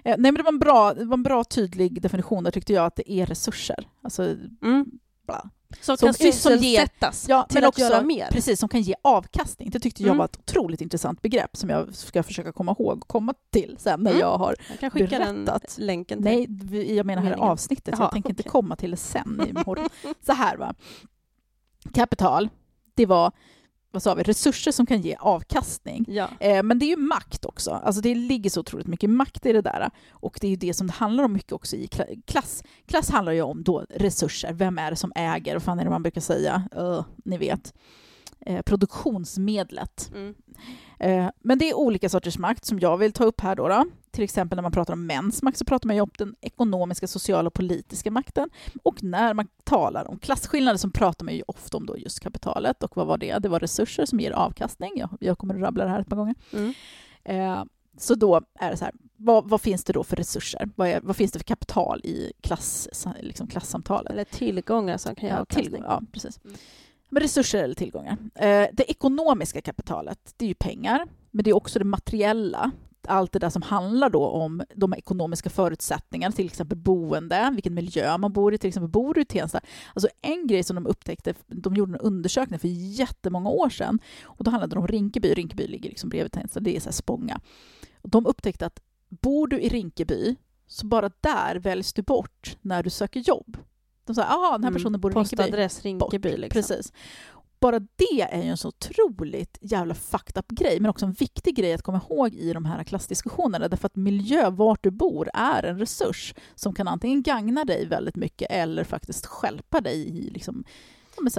[0.03, 2.43] Eh, nej men det var, en bra, det var en bra tydlig definition.
[2.43, 3.87] Där tyckte jag att det är resurser.
[4.01, 4.23] Alltså,
[4.61, 4.85] Mm.
[5.29, 5.49] Bla.
[5.81, 8.27] Som, Som- kan som ger- sysselsättas Ja, till att också, göra mer.
[8.31, 9.69] Precis, som kan ge avkastning.
[9.69, 10.17] Det tyckte jag Mm.
[10.17, 13.99] var ett otroligt intressant begrepp som jag ska försöka komma ihåg och komma till sen
[14.03, 14.21] när Mm.
[14.21, 15.75] jag har Jag kan skicka berättat.
[15.77, 16.23] den länken till.
[16.71, 17.49] Nej, jag menar här Meningen.
[17.51, 17.93] avsnittet.
[17.97, 18.51] Jaha, jag tänker inte okej.
[18.51, 19.89] komma till det sen imorgon.
[20.25, 20.73] Så här va.
[21.93, 22.49] Kapital,
[22.95, 23.31] det var
[23.91, 26.05] vad sa vi, resurser som kan ge avkastning.
[26.07, 26.27] Ja.
[26.39, 27.71] Eh, men det är ju makt också.
[27.71, 29.89] Alltså det ligger så otroligt mycket makt i det där.
[30.11, 32.63] Och det är ju det som det handlar om mycket också i kla- klass.
[32.87, 34.53] Klass handlar ju om då resurser.
[34.53, 35.53] Vem är det som äger?
[35.53, 36.69] Vad fan är det man brukar säga?
[36.77, 37.73] Uh, ni vet.
[38.45, 40.11] Eh, produktionsmedlet.
[40.13, 40.35] Mm.
[40.99, 43.55] Eh, men det är olika sorters makt som jag vill ta upp här.
[43.55, 43.85] Då, då.
[44.11, 47.07] Till exempel när man pratar om mäns makt så pratar man ju om den ekonomiska,
[47.07, 48.49] sociala och politiska makten.
[48.83, 52.83] Och när man talar om klasskillnader så pratar man ju ofta om då just kapitalet.
[52.83, 53.39] Och vad var det?
[53.39, 54.91] Det var resurser som ger avkastning.
[54.95, 56.35] Jag, jag kommer att rabbla det här ett par gånger.
[56.53, 56.73] Mm.
[57.23, 57.63] Eh,
[57.97, 60.69] så då är det så här, vad, vad finns det då för resurser?
[60.75, 62.87] Vad, är, vad finns det för kapital i klass,
[63.19, 64.11] liksom klassamtalet?
[64.11, 65.83] Eller tillgångar som kan ge Ja, avkastning.
[65.85, 66.39] ja, precis.
[66.45, 66.57] Mm.
[67.09, 68.17] Men resurser eller tillgångar.
[68.35, 72.71] Eh, det ekonomiska kapitalet, det är ju pengar, men det är också det materiella.
[73.07, 78.17] Allt det där som handlar då om de ekonomiska förutsättningarna, till exempel boende, vilken miljö
[78.17, 79.59] man bor i, till exempel bor du i Tensta.
[79.93, 84.43] Alltså en grej som de upptäckte, de gjorde en undersökning för jättemånga år sedan, och
[84.43, 87.41] då handlade det om Rinkeby, Rinkeby ligger liksom bredvid Tensta, det är så här Spånga.
[88.01, 90.35] De upptäckte att bor du i Rinkeby,
[90.67, 93.57] så bara där väljs du bort när du söker jobb.
[94.09, 94.73] De sa, aha, den här Mm.
[94.73, 95.37] personen bor i Rinkeby.
[95.37, 96.29] Postadress Rinkeby.
[96.29, 96.39] Bort.
[96.39, 96.61] Liksom.
[96.61, 96.93] Precis.
[97.59, 101.55] Bara det är ju en så otroligt jävla fucked up grej, men också en viktig
[101.55, 105.63] grej att komma ihåg i de här klassdiskussionerna, därför att miljö, vart du bor, är
[105.63, 110.63] en resurs som kan antingen gagna dig väldigt mycket eller faktiskt stjälpa dig i, liksom,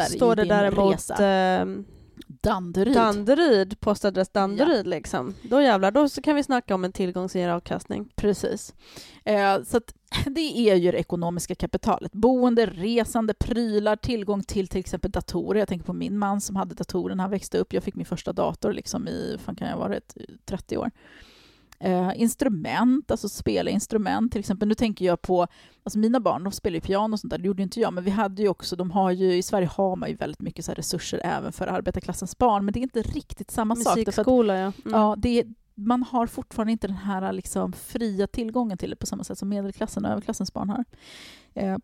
[0.09, 1.85] Står det däremot eh,
[2.27, 2.95] Danderyd.
[2.95, 5.35] Danderyd, postadress Danderyd liksom.
[5.43, 8.09] Då jävlar, då så kan vi snacka om en tillgång som ger avkastning.
[8.17, 8.75] Precis.
[9.25, 9.95] Eh, så att
[10.27, 12.13] det är ju det ekonomiska kapitalet.
[12.13, 15.59] Boende, resande, prylar, tillgång till till exempel datorer.
[15.59, 17.73] Jag tänker på min man som hade datorer när han växte upp.
[17.73, 20.91] Jag fick min första dator liksom i, fan kan jag ha varit, 30 år.
[21.83, 24.69] Eh, instrument, alltså spela instrument till exempel.
[24.69, 25.47] Nu tänker jag på,
[25.83, 28.05] alltså mina barn de spelar ju piano och sånt där, det gjorde inte jag, men
[28.05, 30.73] vi hade ju också, de har ju, i Sverige har man ju väldigt mycket så
[30.73, 33.97] resurser även för arbetarklassens barn, men det är inte riktigt samma sak.
[33.97, 34.73] Musikskola, ja.
[34.85, 35.01] Mm.
[35.01, 39.25] Ja, det, man har fortfarande inte den här liksom, fria tillgången till det på samma
[39.25, 40.85] sätt som medelklassen och överklassens barn har.
[41.55, 41.77] Eh,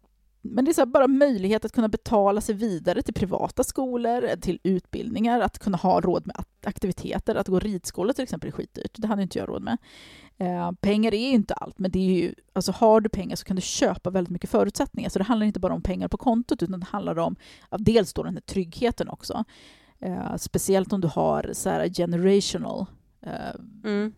[0.53, 4.59] men det är så bara möjlighet att kunna betala sig vidare till privata skolor, till
[4.63, 7.35] utbildningar, att kunna ha råd med aktiviteter.
[7.35, 8.91] Att gå ridskola till exempel är skitdyrt.
[8.97, 9.79] Det hade inte jag råd med.
[10.39, 13.45] Eh, pengar är ju inte allt, men det är ju, alltså, har du pengar så
[13.45, 15.11] kan du köpa väldigt mycket förutsättningar.
[15.11, 17.37] Så det handlar inte bara om pengar på kontot, utan det handlar om
[17.79, 19.45] dels då den här tryggheten också.
[20.01, 22.87] Eh, speciellt om du har så här generational
[23.23, 23.31] eh,
[23.85, 24.13] Mm.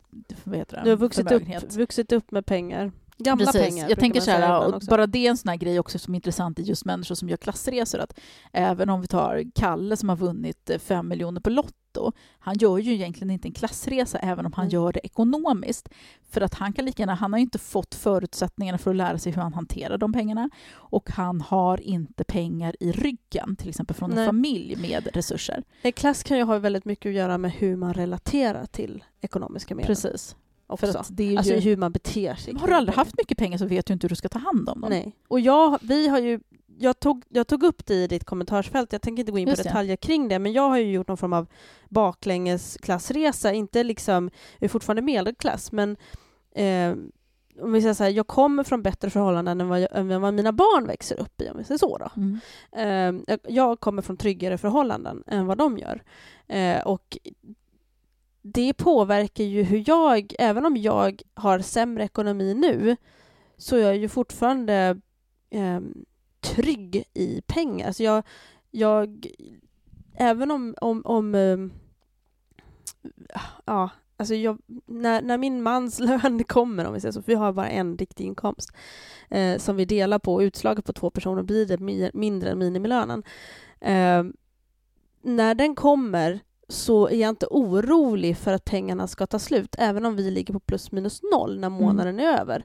[0.44, 0.84] vad heter det?
[0.84, 1.42] Du har vuxit upp,
[1.76, 2.92] vuxit upp med pengar.
[3.18, 3.62] Gamla Precis.
[3.62, 3.88] pengar.
[3.88, 6.58] Jag tänker så här, bara det är en sån här grej också som är intressant
[6.58, 7.98] i just människor som gör klassresor.
[7.98, 8.18] Att
[8.52, 12.78] även om vi tar Kalle som har vunnit eh, fem miljoner på Lotto, han gör
[12.78, 14.72] ju egentligen inte en klassresa även om han Mm.
[14.72, 15.88] gör det ekonomiskt.
[16.30, 19.18] För att han kan lika gärna, han har ju inte fått förutsättningarna för att lära
[19.18, 20.50] sig hur han hanterar de pengarna.
[20.72, 24.26] Och han har inte pengar i ryggen, till exempel från en Nej.
[24.26, 25.62] familj med resurser.
[25.82, 29.74] En klass kan ju ha väldigt mycket att göra med hur man relaterar till ekonomiska
[29.74, 29.86] medel.
[29.86, 30.36] Precis.
[30.68, 30.92] Också.
[30.92, 32.54] För att det är Alltså ju, hur man beter sig.
[32.58, 34.68] har du aldrig haft mycket pengar så vet du inte hur du ska ta hand
[34.68, 34.90] om dem.
[34.90, 35.12] Nej.
[35.28, 36.40] Och jag, vi har ju,
[36.78, 39.50] jag, tog, jag tog upp det i ditt kommentarsfält, jag tänker inte gå in på
[39.50, 39.68] Just det.
[39.68, 41.46] detaljer kring det, men jag har ju gjort någon form av
[41.88, 45.96] baklänges klassresa, inte liksom, jag är fortfarande medelklass, men
[46.54, 46.94] eh,
[47.62, 50.34] om vi säger så här, jag kommer från bättre förhållanden än vad, jag, än vad
[50.34, 52.10] mina barn växer upp i, om vi säger så då.
[52.16, 52.40] Mm.
[52.72, 56.02] Eh, jag, jag kommer från tryggare förhållanden än vad de gör.
[56.46, 57.18] Eh, och
[58.42, 62.96] det påverkar ju hur jag, även om jag har sämre ekonomi nu,
[63.56, 65.00] så är jag ju fortfarande
[65.50, 65.80] eh,
[66.40, 67.86] trygg i pengar.
[67.86, 68.22] Alltså jag,
[68.70, 69.26] jag,
[70.14, 71.58] även om, om, om eh,
[73.64, 77.38] ja, alltså jag, när, när min mans lön kommer, om vi säger så, för vi
[77.38, 78.70] har bara en riktig inkomst,
[79.30, 83.22] eh, som vi delar på, utslaget på två personer blir det mindre än minimilönen.
[83.80, 84.24] Eh,
[85.22, 90.06] när den kommer så är jag inte orolig för att pengarna ska ta slut, även
[90.06, 92.64] om vi ligger på plus minus noll när månaden är över.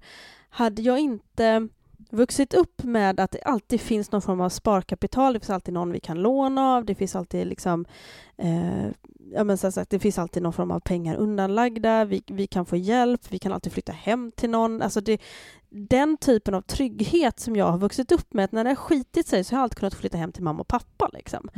[0.50, 1.68] Hade jag inte
[2.10, 5.92] vuxit upp med att det alltid finns någon form av sparkapital, det finns alltid någon
[5.92, 7.86] vi kan låna av, det finns alltid liksom
[8.38, 8.88] eh,
[9.36, 12.66] ja, men så sagt, det finns alltid någon form av pengar undanlagda, vi, vi kan
[12.66, 14.82] få hjälp, vi kan alltid flytta hem till någon.
[14.82, 15.22] Alltså det,
[15.70, 19.28] den typen av trygghet som jag har vuxit upp med, att när det har skitit
[19.28, 21.10] sig så har jag alltid kunnat flytta hem till mamma och pappa.
[21.14, 21.50] Liksom.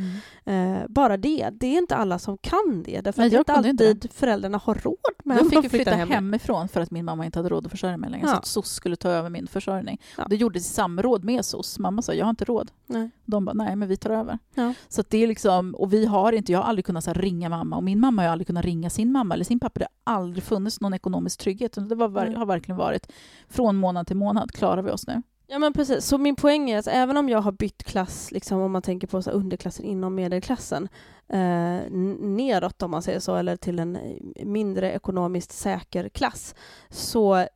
[0.46, 0.80] Mm.
[0.82, 3.70] Eh, bara det, det är inte alla som kan det, därför Nej, att inte kunde
[3.70, 6.10] inte alltid föräldrarna har råd med Jag att flytta hem.
[6.10, 8.28] hemifrån för att min mamma inte hade råd att försörja mig längre.
[8.28, 8.38] Så Ja.
[8.38, 10.02] att SOS skulle ta över min försörjning.
[10.18, 10.24] Ja.
[10.24, 11.80] Och det gjordes i samråd med SOS.
[11.80, 12.72] Mamma sa jag har inte råd.
[12.88, 13.10] Nej.
[13.26, 14.40] De bara nej men vi tar över.
[14.54, 14.74] Ja.
[14.88, 17.65] Så det är liksom, och vi har inte, jag har aldrig kunnat så ringa mamma
[17.74, 19.80] och min mamma har ju aldrig kunnat ringa sin mamma eller sin pappa.
[19.80, 21.78] Det har aldrig funnits någon ekonomisk trygghet.
[21.90, 23.12] Det var, har verklin varit
[23.48, 25.22] från månad till månad klarar vi oss nu.
[25.48, 28.60] Ja men precis, så min poäng är att även om jag har bytt klass, liksom,
[28.60, 30.90] om man tänker på så underklassen inom medelklassen,
[31.28, 33.98] eh, neråt om man säger så, eller till en
[34.44, 36.56] mindre ekonomiskt säker klass,
[36.90, 37.48] så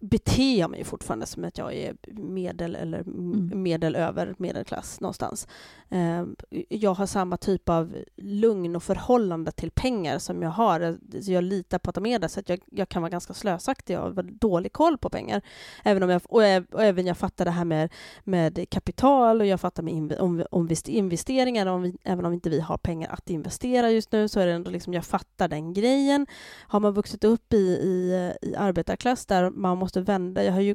[0.00, 3.62] beter jag mig fortfarande som att jag är medel eller Mm.
[3.62, 5.48] medel över medelklass någonstans.
[5.88, 6.24] Eh,
[6.68, 10.98] jag har samma typ av lugn och förhållande till pengar som jag har.
[11.22, 13.34] Så jag litar på att de är där, så att jag, jag kan vara ganska
[13.34, 15.42] slösaktig och ha väldigt dålig koll på pengar.
[15.84, 17.92] Även om jag, och, äv- och även jag fattar det här med,
[18.24, 22.32] med kapital och jag fattar med inv, om, om invest- investeringar, om vi, även om
[22.32, 25.48] inte vi har pengar att investera just nu så är det ändå liksom, jag fattar
[25.48, 26.26] den grejen.
[26.68, 30.74] Har man vuxit upp i, i, i arbetarklass där man måste vända, jag har ju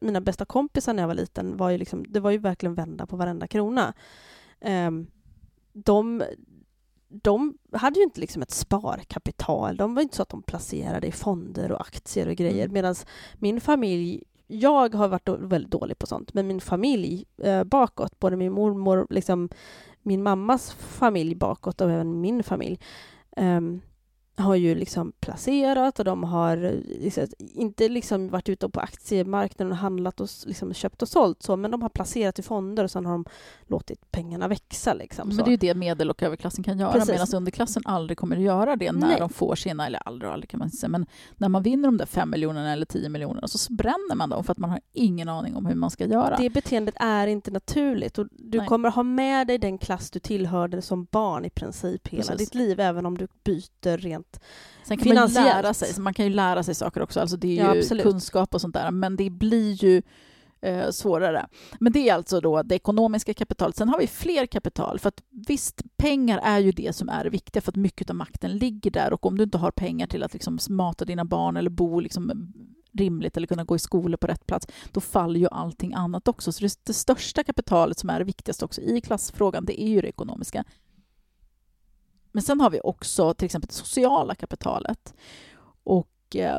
[0.00, 3.06] mina bästa kompisar när jag var liten, var ju liksom, det var ju verkligen vända
[3.06, 3.94] på varenda krona.
[4.60, 5.06] Ehm,
[5.72, 6.22] de,
[7.08, 9.76] de hade ju inte liksom ett sparkapital.
[9.76, 12.64] De var inte så att de placerade i fonder och aktier och grejer.
[12.64, 12.72] Mm.
[12.72, 12.94] Medan
[13.34, 18.36] min familj, jag har varit väldigt dålig på sånt, men min familj eh, bakåt, både
[18.36, 19.48] min mormor, liksom,
[20.02, 22.78] min mammas familj bakåt och även min familj,
[23.36, 23.80] ehm,
[24.36, 29.72] har ju liksom placerat och de har eh, liksom, inte liksom varit ute på aktiemarknaden
[29.72, 32.90] och handlat och liksom köpt och sålt så, men de har placerat i fonder och
[32.90, 33.24] sen har de
[33.66, 34.94] låtit pengarna växa.
[34.94, 38.36] Liksom, Men det är ju det medel och överklassen kan göra medan underklassen aldrig kommer
[38.36, 39.16] att göra det när Nej.
[39.18, 41.06] de får sina, eller aldrig och aldrig kan man säga, men
[41.36, 44.52] när man vinner de där fem miljonerna eller tio miljonerna så bränner man dem för
[44.52, 46.36] att man har ingen aning om hur man ska göra.
[46.36, 48.66] Det beteendet är inte naturligt och du Nej.
[48.66, 52.38] kommer ha med dig den klass du tillhörde som barn i princip hela Precis.
[52.38, 54.21] ditt liv, även om du byter rent
[54.84, 57.58] Sen kan man lära sig, så man kan ju lära sig saker också, alltså det
[57.58, 58.02] är Ja, ju absolut.
[58.02, 60.02] kunskap och sånt där, men det blir ju
[60.60, 61.46] eh, svårare.
[61.80, 63.76] Men det är alltså då det ekonomiska kapitalet.
[63.76, 67.30] Sen har vi fler kapital, för att visst, pengar är ju det som är det
[67.30, 70.22] viktiga, för att mycket av makten ligger där och om du inte har pengar till
[70.22, 72.52] att liksom mata dina barn eller bo liksom
[72.92, 76.52] rimligt eller kunna gå i skola på rätt plats, då faller ju allting annat också.
[76.52, 80.00] Så det, det största kapitalet som är det viktigaste också i klassfrågan, det är ju
[80.00, 80.64] det ekonomiska.
[82.32, 85.14] Men sen har vi också till exempel det sociala kapitalet.
[85.84, 86.58] Och eh,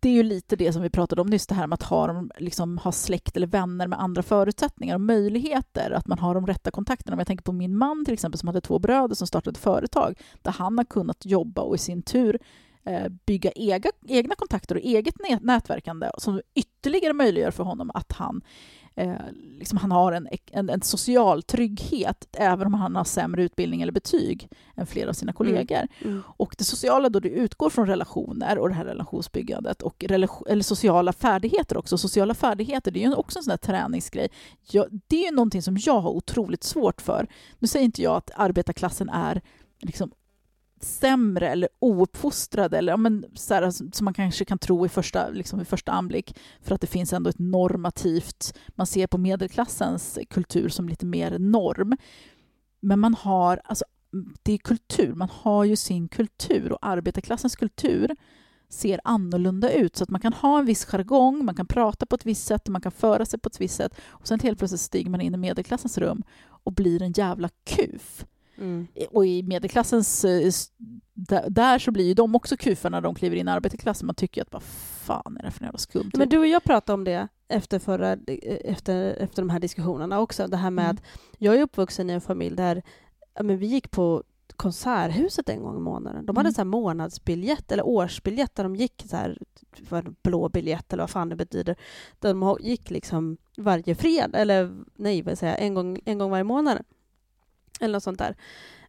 [0.00, 2.24] det är ju lite det som vi pratade om nyss, det här med att ha,
[2.38, 6.70] liksom, ha släkt eller vänner med andra förutsättningar och möjligheter, att man har de rätta
[6.70, 7.14] kontakterna.
[7.14, 10.20] Om jag tänker på min man till exempel som hade två bröder som startade företag,
[10.42, 12.38] där han har kunnat jobba och i sin tur
[12.84, 18.42] eh, bygga ega, egna kontakter och eget nätverkande som ytterligare möjliggör för honom att han
[18.98, 19.16] eh,
[19.58, 23.92] liksom han har en, en, en social trygghet även om han har sämre utbildning eller
[23.92, 25.88] betyg än flera av sina kollegor.
[26.04, 26.22] Mm.
[26.26, 30.62] Och det sociala då det utgår från relationer och det här relationsbyggandet och relation, eller
[30.62, 31.98] sociala färdigheter också.
[31.98, 34.28] Sociala färdigheter det är ju också en sån där träningsgrej.
[34.70, 37.26] Jag, det är ju någonting som jag har otroligt svårt för.
[37.58, 39.40] Nu säger inte jag att arbetarklassen är
[39.80, 40.10] liksom
[40.80, 44.88] sämre eller ouppfostrade eller ja, men, så här, alltså, som man kanske kan tro i
[44.88, 49.18] första, liksom, i första anblick för att det finns ändå ett normativt, man ser på
[49.18, 51.96] medelklassens kultur som lite mer norm.
[52.80, 53.84] Men man har, alltså,
[54.42, 58.16] det är kultur, man har ju sin kultur och arbetarklassens kultur
[58.68, 62.16] ser annorlunda ut så att man kan ha en viss jargong, man kan prata på
[62.16, 64.80] ett visst sätt, man kan föra sig på ett visst sätt och sen helt plötsligt
[64.80, 68.24] stiger man in i medelklassens rum och blir en jävla kuf.
[68.58, 68.86] Mm.
[69.10, 70.24] Och i medelklassens...
[70.24, 70.52] eh,
[71.48, 74.06] Där, så blir ju de också kufar när de kliver in i arbetarklassen.
[74.06, 76.10] Man tycker att vad fan är det för jävla skumt?
[76.14, 78.12] Men du och jag pratade om det efter, förra,
[78.64, 80.46] efter, efter de här diskussionerna också.
[80.46, 80.96] Det här med Mm.
[80.96, 81.02] att
[81.38, 82.82] jag är uppvuxen i en familj där
[83.40, 84.22] men vi gick på
[84.56, 86.26] Konserthuset en gång i månaden.
[86.26, 86.54] De hade Mm.
[86.54, 89.38] så månadsbiljett eller årsbiljett där de gick så här,
[89.84, 91.76] för blå biljett eller vad fan det betyder.
[92.18, 96.30] Där de gick liksom varje fredag, eller nej, vad säger jag, en gång, en gång
[96.30, 96.78] varje månad.
[97.80, 98.36] Eller något sånt där.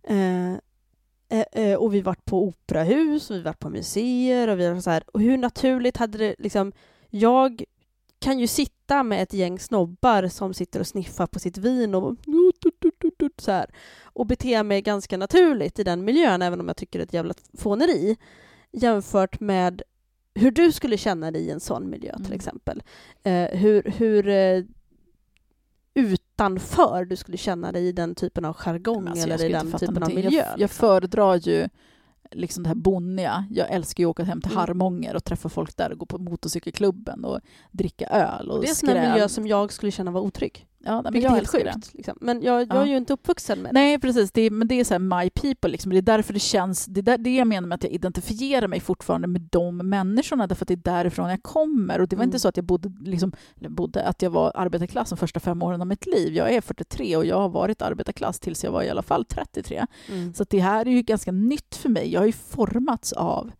[0.04, 0.54] Eh,
[1.30, 4.82] eh, eh, och vi varit på operahus, och vi varit på museer och vi var
[4.82, 5.04] så här.
[5.14, 6.72] Och hur naturligt hade det liksom...
[7.10, 7.64] Jag
[8.20, 12.16] kan ju sitta med ett gäng snobbar som sitter och sniffar på sitt vin och
[13.38, 13.66] så här,
[14.04, 17.14] och bete mig ganska naturligt i den miljön, även om jag tycker det är ett
[17.14, 18.18] jävla fåneri,
[18.72, 19.82] jämfört med
[20.34, 22.36] hur du skulle känna dig i en sån miljö till Mm.
[22.36, 22.84] exempel.
[23.24, 24.64] Eh, hur hur eh,
[25.94, 29.88] utanför du skulle känna dig i den typen av jargong alltså, eller i den typen
[29.88, 30.16] av någonting.
[30.16, 30.40] miljö.
[30.40, 30.80] Jag, jag liksom.
[30.80, 31.70] föredrar ju
[32.32, 33.48] liksom det här bonniga.
[33.52, 34.60] Jag älskar ju att åka hem till Mm.
[34.60, 37.40] Harmånger och träffa folk där och gå på motorcykelklubben och
[37.72, 40.66] dricka öl och, Och det är en miljö som jag skulle känna var otrygg.
[40.90, 41.94] Ja, men Vilket är helt sjukt.
[41.94, 42.18] Liksom.
[42.22, 42.82] Men jag, jag Ja.
[42.82, 43.80] är ju inte uppvuxen med det.
[43.80, 44.32] Nej, precis.
[44.32, 45.70] Det är, men det är så här my people.
[45.70, 45.92] Liksom.
[45.92, 46.86] Det är därför det känns...
[46.86, 50.48] Det är där, det jag menar med att jag identifierar mig fortfarande med de människorna,
[50.48, 52.02] därför att det är därifrån jag kommer.
[52.02, 52.28] Och det var Mm.
[52.30, 55.82] inte så att jag bodde, liksom, bodde, att jag var arbetarklass de första fem åren
[55.82, 56.34] av mitt liv.
[56.36, 59.86] Jag är 43 och jag har varit arbetarklass tills jag var i alla fall 33.
[60.12, 60.34] Mm.
[60.34, 62.12] Så det här är ju ganska nytt för mig.
[62.14, 63.52] Jag har ju formats av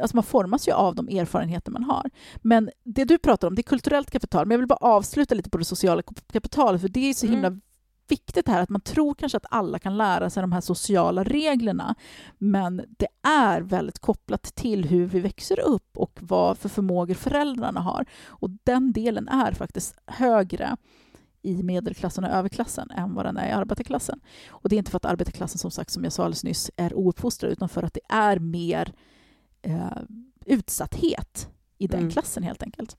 [0.00, 2.10] Alltså man formas ju av de erfarenheter man har.
[2.36, 4.46] Men det du pratar om, det är kulturellt kapital.
[4.46, 6.02] Men jag vill bara avsluta lite på det sociala
[6.32, 7.34] kapitalet, för det är så Mm.
[7.34, 7.60] himla
[8.08, 11.94] viktigt här att man tror kanske att alla kan lära sig de här sociala reglerna.
[12.38, 17.80] Men det är väldigt kopplat till hur vi växer upp och vad för förmågor föräldrarna
[17.80, 18.06] har.
[18.26, 20.76] Och den delen är faktiskt högre
[21.42, 24.20] i medelklassen och överklassen än vad den är i arbetarklassen.
[24.48, 26.94] Och det är inte för att arbetarklassen, som sagt, som jag sa alldeles nyss, är
[26.94, 28.92] ouppfostrad, utan för att det är mer
[29.66, 30.02] eh,
[30.46, 31.48] utsatthet
[31.78, 32.10] i den Mm.
[32.10, 32.96] klassen helt enkelt.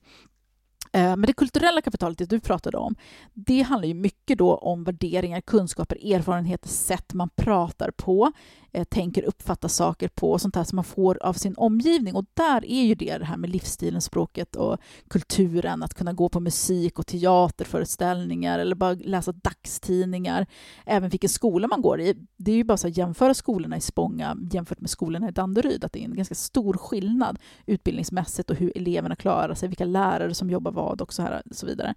[0.92, 2.94] Eh, men det kulturella kapitalet, det du pratade om,
[3.34, 8.32] det handlar ju mycket då om värderingar, kunskaper, erfarenheter, sätt man pratar på,
[8.72, 12.14] eh, tänker, uppfattar saker på och sånt där som man får av sin omgivning.
[12.14, 16.28] Och där är ju det, det här med livsstilen, språket och kulturen, att kunna gå
[16.28, 20.46] på musik och teaterföreställningar eller bara läsa dagstidningar,
[20.86, 22.14] även vilken skola man går i.
[22.36, 25.84] Det är ju bara så att jämföra skolorna i Spånga jämfört med skolorna i Danderyd,
[25.84, 30.34] att det är en ganska stor skillnad utbildningsmässigt och hur eleverna klarar sig, vilka lärare
[30.34, 31.94] som jobbar vad och så, här, och så vidare.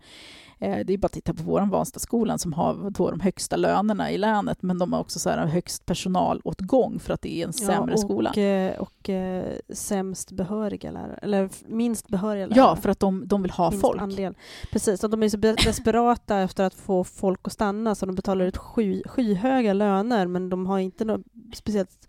[0.59, 4.11] Eh, Det är bara att titta på vår Vanstaskolan som har då de högsta lönerna
[4.11, 7.53] i länet, men de har också så här högst personalåtgång för att det är en
[7.53, 8.33] sämre och, skola.
[8.33, 12.59] eh, Och eh, sämst behöriga lärare, eller minst behöriga lärare.
[12.59, 14.01] Ja, för att de, de vill ha minst folk.
[14.01, 14.33] Andel.
[14.71, 18.45] Precis, och de är så desperata efter att få folk att stanna så de betalar
[18.45, 21.21] ut sky, skyhöga löner men de har inte något
[21.53, 22.07] speciellt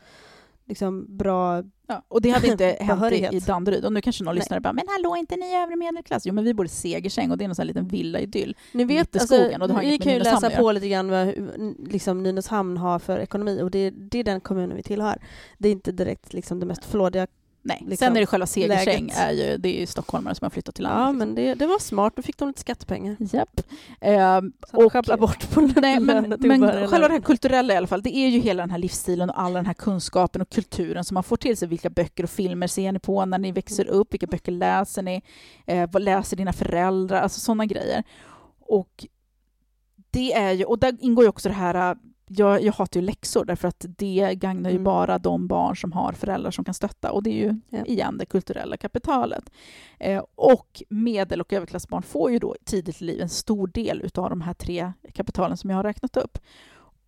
[0.66, 1.62] liksom, bra...
[1.93, 3.84] Ja, och det hade inte hänt i, i Danderyd.
[3.84, 4.40] Och nu kanske någon Nej.
[4.40, 6.26] lyssnare bara, men hallå, inte ni övre medelklass?
[6.26, 8.57] Jo, men vi bor i Segersäng och det är någon sån liten villa-idyll.
[8.72, 10.88] Ni vet, Mitt i alltså, skogen, och det har vi kan ju läsa på lite
[10.88, 11.34] grann vad
[11.88, 15.18] liksom, Nynäshamn har för ekonomi och det, det är den kommunen vi tillhör.
[15.59, 17.26] Det är inte direkt liksom, det mest flådiga.
[17.64, 20.50] Nej, Liksom, sen är det själva Segersäng, är ju, det är ju stockholmare som har
[20.50, 21.28] flyttat till Ja, landet.
[21.28, 22.12] men det, det var smart.
[22.16, 23.16] Då fick de lite skattepengar.
[23.18, 23.60] Japp.
[24.60, 28.02] Att Och- sjabbla bort på Nej, men, men själva det här kulturella i alla fall,
[28.02, 31.14] det är ju hela den här livsstilen och all den här kunskapen och kulturen som
[31.14, 31.68] man får till sig.
[31.68, 34.12] Vilka böcker och filmer ser ni på när ni växer upp?
[34.14, 35.22] Vilka böcker läser ni?
[35.66, 37.20] Eh, vad läser dina föräldrar?
[37.22, 38.02] Alltså sådana grejer.
[38.60, 39.06] Och
[40.10, 41.96] det är ju, och där ingår ju också det här,
[42.27, 44.85] jag, jag hatar ju läxor därför att det gagnar ju Mm.
[44.85, 47.85] bara de barn som har föräldrar som kan stötta och det är ju Ja.
[47.85, 49.51] igen det kulturella kapitalet.
[49.99, 54.31] Eh, och medel och överklassbarn får ju då tidigt i livet en stor del utav
[54.31, 56.39] de här tre kapitalen som jag har räknat upp.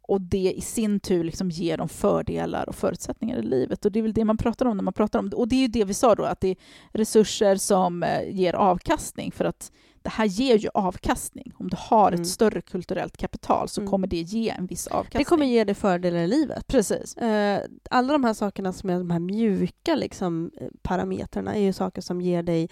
[0.06, 3.84] Och det i sin tur liksom ger dem fördelar och förutsättningar i livet.
[3.84, 5.36] Och det är väl det man pratar om när man pratar om det.
[5.36, 6.56] Och det är ju det vi sa då, att det är
[6.92, 9.32] resurser som eh, ger avkastning.
[9.32, 9.72] För att
[10.04, 11.52] det här ger ju avkastning.
[11.58, 12.24] Om du har ett Mm.
[12.24, 13.90] större kulturellt kapital så Mm.
[13.90, 15.18] kommer det ge en viss avkastning.
[15.20, 16.66] Det kommer ge dig fördelar i livet.
[16.66, 17.16] Precis.
[17.16, 21.72] Eh, alla de här sakerna som är de här mjuka liksom, eh, parametrarna är ju
[21.72, 22.68] saker som ger dig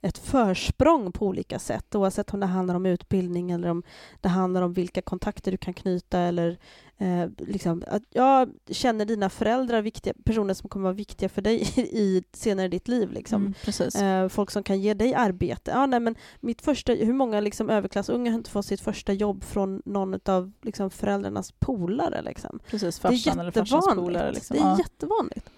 [0.00, 3.82] ett försprång på olika sätt oavsett om det handlar om utbildning eller om
[4.20, 6.58] det handlar om vilka kontakter du kan knyta eller
[6.98, 11.62] eh, liksom, att jag känner dina föräldrar viktiga personer som kommer vara viktiga för dig
[11.76, 13.12] i, senare i ditt liv.
[13.12, 13.54] Liksom.
[13.66, 14.24] Mm.
[14.24, 15.70] Eh, folk som kan ge dig arbete.
[15.70, 19.44] Ja, nej, men mitt första, hur många liksom, överklassunga har inte fått sitt första jobb
[19.44, 22.22] från någon av liksom, föräldrarnas polare?
[22.22, 22.58] Liksom?
[22.70, 22.98] precis.
[22.98, 24.32] Farsan eller farsans polare.
[24.32, 24.56] Liksom.
[24.56, 24.78] Det är Ja.
[24.78, 25.50] jättevanligt.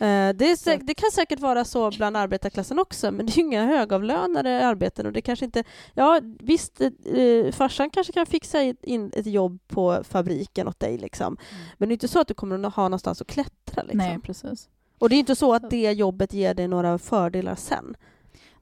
[0.00, 3.26] Eh, Det, är Så säk- att- det kan säkert vara så bland arbetarklassen också, men
[3.26, 5.64] det är ju inga högavlönade arbeten och det kanske inte...
[5.94, 11.36] Ja, visst, eh, farsan kanske kan fixa in ett jobb på fabriken åt dig, liksom.
[11.78, 13.82] men det är inte så att du kommer att ha någonstans att klättra.
[13.82, 13.98] Liksom.
[13.98, 14.68] Nej, precis.
[14.98, 17.96] Och det är inte så att det jobbet ger dig några fördelar sen.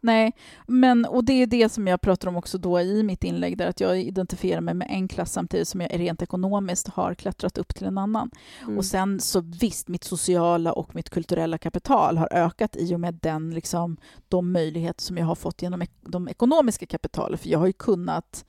[0.07, 0.33] Nej,
[0.67, 3.67] men, och det är det som jag pratar om också då i mitt inlägg, där
[3.67, 7.75] att jag identifierar mig med en klass samtidigt som jag rent ekonomiskt har klättrat upp
[7.75, 8.31] till en annan.
[8.63, 8.79] Mm.
[8.79, 13.15] Och sen så visst, mitt sociala och mitt kulturella kapital har ökat i och med
[13.15, 13.97] den, liksom,
[14.29, 18.45] de möjligheter som jag har fått genom de ekonomiska kapitalen, för jag har ju kunnat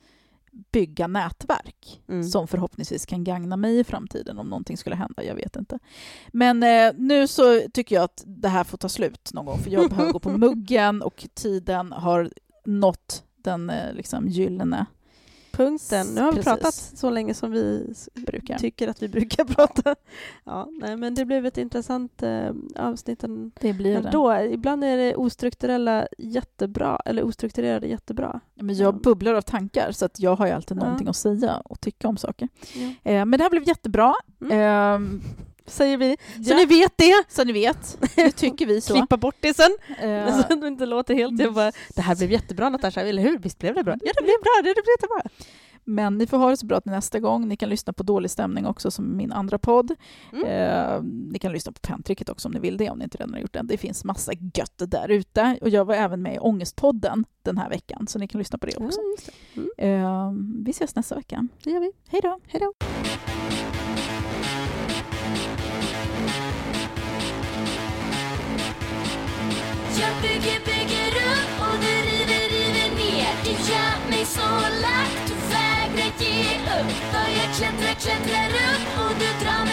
[0.72, 2.24] bygga nätverk Mm.
[2.24, 5.78] som förhoppningsvis kan gagna mig i framtiden om någonting skulle hända, jag vet inte.
[6.32, 9.70] Men eh, nu så tycker jag att det här får ta slut någon gång, för
[9.70, 12.30] jag behöver gå på muggen och tiden har
[12.64, 14.86] nått den eh, liksom gyllene
[15.58, 16.06] Punkten.
[16.14, 16.44] Nu har vi Precis.
[16.52, 17.94] pratat så länge som vi
[18.26, 18.58] brukar.
[18.58, 19.94] tycker att vi brukar prata.
[20.44, 24.06] Ja, nej, men det blev ett intressant eh, avsnitt en- Det blir det.
[24.08, 24.34] ändå.
[24.40, 28.40] Ibland är det ostrukturella jättebra, eller ostrukturerade jättebra.
[28.54, 28.98] Men jag Ja.
[28.98, 30.82] bubblar av tankar så att jag har ju alltid Ja.
[30.84, 32.48] någonting att säga och tycka om saker.
[32.74, 33.10] Ja.
[33.12, 34.14] Eh, men det här blev jättebra.
[34.40, 34.52] Mm.
[34.58, 35.20] Ehm,
[35.68, 36.16] Säger vi.
[36.34, 37.24] Så ja, ni vet det!
[37.28, 37.98] så ni vet.
[38.16, 38.94] Nu tycker vi så.
[38.94, 39.70] Klippa bort det sen.
[40.00, 41.40] Eh, Så det inte låter helt...
[41.40, 43.38] Jag bara, det här blev jättebra Natasha, eller hur?
[43.38, 43.94] Visst blev det bra?
[44.00, 44.50] Ja, det blev bra.
[44.56, 45.22] Det blev jättebra.
[45.84, 47.48] men ni får ha det så bra till nästa gång.
[47.48, 49.94] Ni kan lyssna på Dålig stämning också som min andra podd.
[50.32, 50.44] Mm.
[50.46, 51.02] Eh,
[51.32, 53.40] ni kan lyssna på Pentricket också om ni vill det, om ni inte redan har
[53.40, 53.62] gjort det.
[53.64, 55.58] Det finns massa gött där ute.
[55.60, 58.66] Och jag var även med i Ångestpodden den här veckan, så ni kan lyssna på
[58.66, 59.00] det också.
[59.54, 59.60] Det.
[59.60, 60.32] Mm, Eh,
[60.64, 61.48] vi ses nästa vecka.
[61.64, 61.92] det gör vi.
[62.08, 62.38] Hej då!
[62.46, 62.72] Hej då.
[70.00, 73.32] Jag bygger, bygger upp och du river, river ner.
[73.44, 74.48] Du gör mig så
[74.84, 76.90] lack, du vägrar ge upp.
[77.10, 79.67] För jag klättrar, klättrar upp och du drar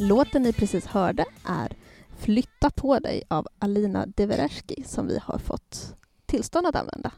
[0.00, 1.76] Låten ni precis hörde är
[2.18, 5.94] Flytta på dig av Alina Devereski som vi har fått
[6.26, 7.12] tillstånd att använda.